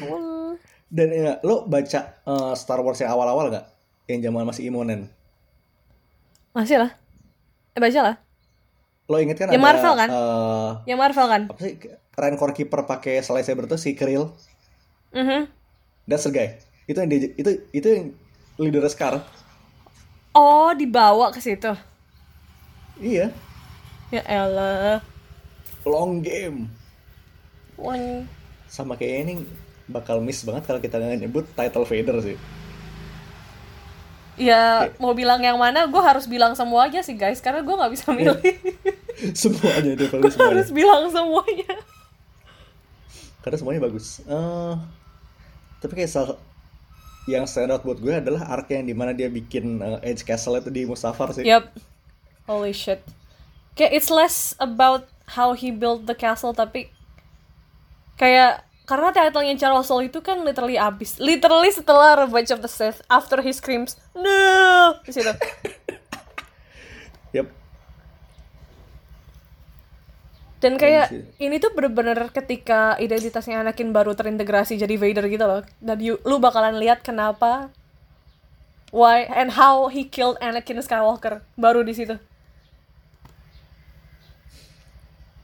cool 0.00 0.56
Dan 0.88 1.12
ya, 1.12 1.36
lo 1.44 1.68
baca 1.68 2.00
eh, 2.24 2.52
Star 2.56 2.80
Wars 2.80 2.98
yang 3.04 3.12
awal-awal 3.12 3.52
nggak? 3.52 3.66
Yang 4.08 4.20
zaman 4.32 4.48
masih 4.48 4.64
Imonen. 4.72 5.12
masih 6.50 6.82
lah 6.82 6.99
baca 7.78 8.00
lah 8.02 8.16
Lo 9.10 9.18
inget 9.18 9.38
kan 9.38 9.50
Yang 9.50 9.58
ada 9.58 9.66
Marvel 9.66 9.94
kan? 9.98 10.08
eh, 10.10 10.70
yang 10.86 10.98
Marvel 10.98 11.26
kan 11.26 11.42
apa 11.50 11.60
sih 11.60 11.74
Rancor 12.14 12.50
Keeper 12.52 12.84
pakai 12.84 13.22
lightsaber 13.22 13.64
tuh 13.64 13.80
si 13.80 13.96
Krill. 13.96 14.28
Mhm. 15.10 15.48
That's 16.06 16.26
the 16.26 16.30
guy. 16.30 16.48
Itu 16.86 17.00
yang 17.00 17.10
dia, 17.10 17.30
itu 17.34 17.50
itu 17.72 17.86
yang 17.88 18.06
leader 18.60 18.84
Scar. 18.86 19.24
oh 20.30 20.70
dibawa 20.74 21.34
ke 21.34 21.42
situ 21.42 21.70
Iya. 23.00 23.32
ya 24.12 24.22
elah 24.26 25.00
Long 25.86 26.20
game. 26.20 26.68
Wah, 27.80 27.96
Sama 28.68 28.94
kayak 28.94 29.16
ini 29.26 29.34
bakal 29.88 30.20
miss 30.22 30.44
banget 30.46 30.68
kalau 30.68 30.78
kita 30.78 31.00
nggak 31.00 31.24
nyebut 31.26 31.44
title 31.56 31.88
Vader 31.88 32.20
sih. 32.22 32.36
Ya 34.40 34.88
mau 34.96 35.12
bilang 35.12 35.36
yang 35.38 35.60
mana 35.60 35.84
gue 35.84 36.00
harus 36.00 36.24
bilang 36.24 36.56
semua 36.56 36.88
aja 36.88 37.04
sih 37.04 37.12
guys 37.12 37.44
karena 37.44 37.60
gue 37.60 37.74
nggak 37.76 37.92
bisa 37.92 38.08
milih 38.16 38.40
semuanya 39.36 39.92
Gue 40.00 40.32
semuanya. 40.32 40.48
harus 40.48 40.68
bilang 40.72 41.02
semuanya 41.12 41.74
Karena 43.40 43.56
semuanya 43.56 43.80
bagus. 43.80 44.20
Eh, 44.24 44.74
tapi 45.80 45.92
kayak 45.96 46.12
salah 46.12 46.36
yang 47.24 47.48
stand 47.48 47.72
out 47.72 47.80
buat 47.80 47.96
gue 47.96 48.12
adalah 48.12 48.44
arc 48.48 48.68
yang 48.68 48.84
di 48.84 48.92
mana 48.92 49.16
dia 49.16 49.32
bikin 49.32 49.80
eh, 49.80 50.12
Edge 50.12 50.24
Castle 50.24 50.60
itu 50.60 50.68
di 50.68 50.84
Mustafar 50.84 51.32
sih. 51.32 51.44
Yep. 51.48 51.72
Holy 52.44 52.76
shit. 52.76 53.00
Kayak 53.72 53.92
it's 53.96 54.12
less 54.12 54.52
about 54.60 55.08
how 55.36 55.56
he 55.56 55.72
built 55.72 56.04
the 56.04 56.12
castle 56.12 56.52
tapi 56.52 56.92
kayak 58.16 58.60
karena 58.90 59.14
titlenya 59.14 59.54
Charles 59.54 59.86
Soule 59.86 60.10
itu 60.10 60.18
kan 60.18 60.42
literally 60.42 60.74
abis. 60.74 61.22
Literally 61.22 61.70
setelah 61.70 62.26
Revenge 62.26 62.50
of 62.50 62.58
the 62.58 62.66
Sith 62.66 62.98
after 63.06 63.38
he 63.38 63.54
screams 63.54 63.94
no 64.18 64.98
di 65.06 65.14
situ. 65.14 65.30
Yep. 67.30 67.46
Dan 70.58 70.74
kayak 70.74 71.14
ini 71.38 71.62
tuh 71.62 71.70
bener-bener 71.70 72.18
ketika 72.34 72.98
identitasnya 72.98 73.62
Anakin 73.62 73.94
baru 73.94 74.18
terintegrasi 74.18 74.74
jadi 74.74 74.98
Vader 74.98 75.30
gitu 75.30 75.46
loh. 75.46 75.62
Dan 75.78 76.02
you, 76.02 76.18
lu 76.26 76.42
bakalan 76.42 76.74
lihat 76.82 77.06
kenapa 77.06 77.70
why 78.90 79.22
and 79.30 79.54
how 79.54 79.86
he 79.86 80.02
killed 80.02 80.34
Anakin 80.42 80.82
Skywalker 80.82 81.46
baru 81.54 81.86
di 81.86 81.94
situ. 81.94 82.18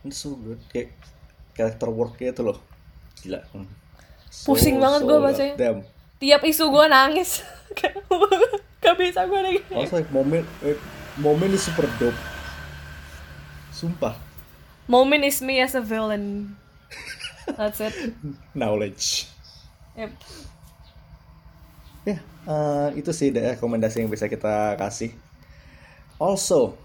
It's 0.02 0.18
so 0.18 0.34
good. 0.34 0.58
Kayak 0.74 0.90
character 1.54 1.88
work-nya 1.88 2.34
itu 2.34 2.42
loh. 2.42 2.58
Gila. 3.18 3.40
So, 4.28 4.52
Pusing 4.52 4.76
banget 4.76 5.00
gua 5.02 5.18
bacanya. 5.22 5.54
goddamn. 5.54 5.80
tiap 6.16 6.40
isu 6.42 6.68
gue 6.68 6.84
nangis 6.88 7.44
gak 8.80 8.96
bisa 8.96 9.28
gue 9.28 9.36
lagi 9.36 9.60
Also 9.68 9.96
like 9.96 10.08
moment 10.08 10.48
eh, 10.60 10.72
moment 11.16 11.52
is 11.52 11.60
super 11.60 11.84
dope. 11.96 12.16
Sumpah. 13.68 14.16
moment 14.88 15.20
is 15.20 15.44
me 15.44 15.60
as 15.60 15.74
a 15.74 15.82
villain 15.82 16.56
that's 17.52 17.80
it 17.80 17.92
Knowledge. 18.56 19.28
yep. 19.92 20.08
Ya, 22.02 22.16
eh, 22.22 22.88
itu 22.96 23.10
sih 23.10 23.28
deh 23.28 23.42
rekomendasi 23.52 23.98
yang 23.98 24.08
bisa 24.08 24.24
kita 24.24 24.78
kasih. 24.78 25.10
Also, 26.16 26.78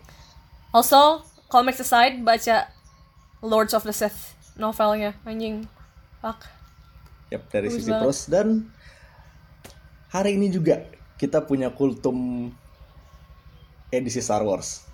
also 0.75 1.21
comics 1.47 1.79
aside 1.79 2.19
baca 2.19 2.67
Lords 3.39 3.71
of 3.71 3.85
the 3.85 3.93
Sith 3.93 4.35
novelnya 4.53 5.15
anjing 5.23 5.71
fuck 6.21 6.45
yep, 7.33 7.43
dari 7.49 7.67
Bagus 7.67 7.77
sisi 7.81 7.91
banget. 7.91 8.01
pros 8.05 8.19
dan 8.29 8.47
hari 10.13 10.37
ini 10.37 10.53
juga 10.53 10.85
kita 11.17 11.43
punya 11.45 11.69
kultum 11.73 12.49
edisi 13.91 14.23
Star 14.23 14.41
Wars. 14.41 14.87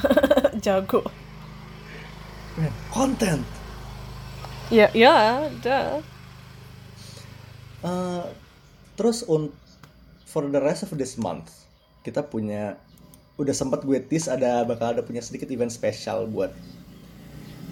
jago 0.64 1.04
content. 2.90 3.44
ya 4.72 4.88
ya 4.94 5.44
dah 5.60 6.00
Eh, 7.80 8.24
terus 8.92 9.24
un 9.24 9.48
for 10.28 10.44
the 10.52 10.60
rest 10.60 10.84
of 10.84 10.92
this 11.00 11.16
month 11.16 11.48
kita 12.04 12.20
punya 12.20 12.76
udah 13.40 13.56
sempat 13.56 13.88
gue 13.88 13.96
tease 14.04 14.28
ada 14.28 14.68
bakal 14.68 14.92
ada 14.92 15.00
punya 15.00 15.24
sedikit 15.24 15.48
event 15.48 15.72
spesial 15.72 16.28
buat 16.28 16.52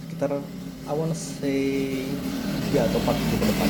sekitar 0.08 0.40
I 0.88 0.96
wanna 0.96 1.12
say 1.12 2.00
3 2.72 2.80
atau 2.80 2.96
4 3.04 3.12
minggu 3.12 3.36
ke 3.36 3.44
depan. 3.44 3.68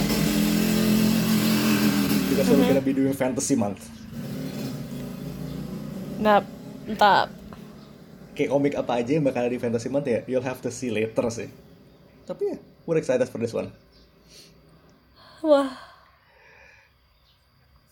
Because 2.30 2.46
we're 2.54 2.70
gonna 2.70 2.86
be 2.86 2.94
doing 2.94 3.10
fantasy 3.10 3.58
month. 3.58 3.82
Nah 6.22 6.46
entah. 6.86 7.26
Kayak 8.38 8.54
komik 8.54 8.74
apa 8.78 9.02
aja 9.02 9.18
yang 9.18 9.26
bakal 9.26 9.42
ada 9.42 9.50
di 9.50 9.58
fantasy 9.58 9.90
month 9.90 10.06
ya 10.06 10.22
you'll 10.30 10.46
have 10.46 10.62
to 10.62 10.70
see 10.70 10.94
later 10.94 11.26
sih. 11.26 11.50
Tapi 12.22 12.54
ya 12.54 12.56
we're 12.86 13.02
excited 13.02 13.26
for 13.26 13.42
this 13.42 13.50
one. 13.50 13.74
Wah. 15.42 15.74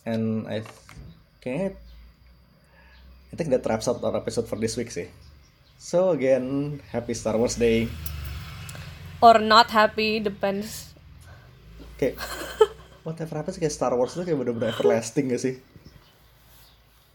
And 0.07 0.47
I 0.47 0.63
kayaknya 1.43 1.75
I 3.31 3.35
think 3.35 3.51
that 3.51 3.67
wraps 3.67 3.91
up 3.91 3.99
our 4.07 4.15
episode 4.15 4.47
for 4.47 4.55
this 4.55 4.79
week 4.79 4.95
sih. 4.95 5.11
So 5.83 6.15
again 6.15 6.79
happy 6.95 7.11
Star 7.11 7.35
Wars 7.35 7.59
Day 7.59 7.91
or 9.21 9.41
not 9.41 9.73
happy 9.73 10.21
depends. 10.21 10.93
Oke. 11.97 12.17
whatever 13.07 13.39
apa 13.39 13.55
sih 13.55 13.63
kayak 13.63 13.73
Star 13.73 13.95
Wars 13.95 14.19
tuh 14.19 14.27
kayak 14.27 14.35
bener-bener 14.35 14.75
everlasting 14.75 15.31
gak 15.31 15.41
sih? 15.41 15.55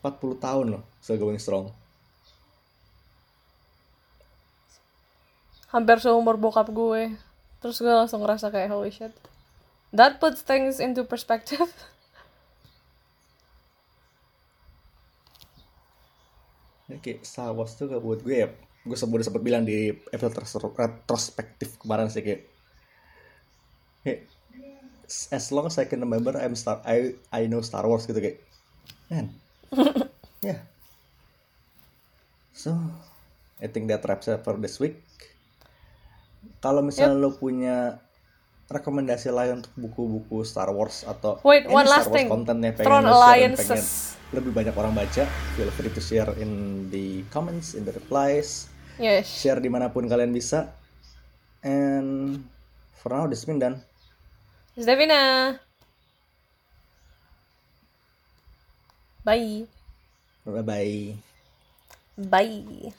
40 0.02 0.40
tahun 0.40 0.66
loh 0.78 0.84
still 1.04 1.20
going 1.20 1.38
strong. 1.38 1.70
Hampir 5.70 6.00
seumur 6.04 6.36
bokap 6.40 6.72
gue. 6.72 7.16
Terus 7.62 7.78
gue 7.78 7.94
langsung 7.94 8.24
ngerasa 8.26 8.50
kayak 8.50 8.72
holy 8.74 8.90
shit. 8.90 9.14
That 9.94 10.18
puts 10.24 10.42
things 10.42 10.80
into 10.80 11.04
perspective. 11.04 11.68
Ya, 16.92 17.00
kayak 17.00 17.24
Star 17.24 17.56
Wars 17.56 17.80
tuh 17.80 17.88
kayak 17.88 18.04
buat 18.04 18.20
gue 18.20 18.36
ya 18.36 18.52
gue 18.82 18.98
sebut 18.98 19.22
sempat 19.22 19.42
bilang 19.42 19.62
di 19.62 19.94
episode 20.10 20.34
retro- 20.36 20.74
retrospektif 20.74 21.78
kemarin 21.78 22.10
sih 22.10 22.22
kayak 22.22 22.42
kayak 24.02 24.26
as 25.30 25.52
long 25.52 25.68
as 25.68 25.78
I 25.78 25.86
can 25.86 26.02
remember 26.02 26.34
I'm 26.34 26.56
Star 26.56 26.82
I 26.82 27.14
I 27.30 27.46
know 27.46 27.62
Star 27.62 27.86
Wars 27.86 28.06
gitu 28.06 28.18
kayak 28.18 28.42
man. 29.08 29.30
Yeah. 30.42 30.66
So 32.52 32.74
I 33.58 33.70
think 33.70 33.86
that 33.88 34.02
wraps 34.02 34.26
up 34.26 34.42
for 34.42 34.58
this 34.58 34.82
week. 34.82 34.98
Kalau 36.58 36.82
misalnya 36.82 37.14
lo 37.14 37.30
punya 37.32 38.02
rekomendasi 38.66 39.30
lain 39.30 39.62
untuk 39.62 39.74
buku-buku 39.78 40.42
Star 40.42 40.74
Wars 40.74 41.06
atau 41.06 41.38
Wait, 41.46 41.70
one 41.70 41.86
Star 41.86 41.94
last 41.94 42.08
Wars 42.10 42.16
thing. 42.18 42.28
content 42.32 42.58
yang 42.58 42.74
pengen 42.74 42.88
Throne 42.90 43.06
lo 43.06 43.12
share 43.12 43.22
Alliances. 43.22 43.70
pengen 43.70 43.86
lebih 44.32 44.52
banyak 44.56 44.74
orang 44.74 44.94
baca 44.96 45.24
feel 45.54 45.70
free 45.76 45.92
to 45.92 46.00
share 46.00 46.32
in 46.40 46.50
the 46.88 47.22
comments 47.30 47.76
in 47.76 47.84
the 47.84 47.92
replies 47.92 48.71
yes. 49.02 49.26
Share 49.28 49.58
di 49.58 49.68
mana 49.68 49.90
pun 49.90 50.06
kalian 50.06 50.32
bisa. 50.32 50.70
And 51.66 52.42
for 53.02 53.14
now 53.18 53.26
this 53.26 53.44
done. 53.46 53.82
Devina 54.78 55.58
bye 59.26 59.66
bye. 60.62 61.18
Bye 62.18 62.54
bye 62.86 62.94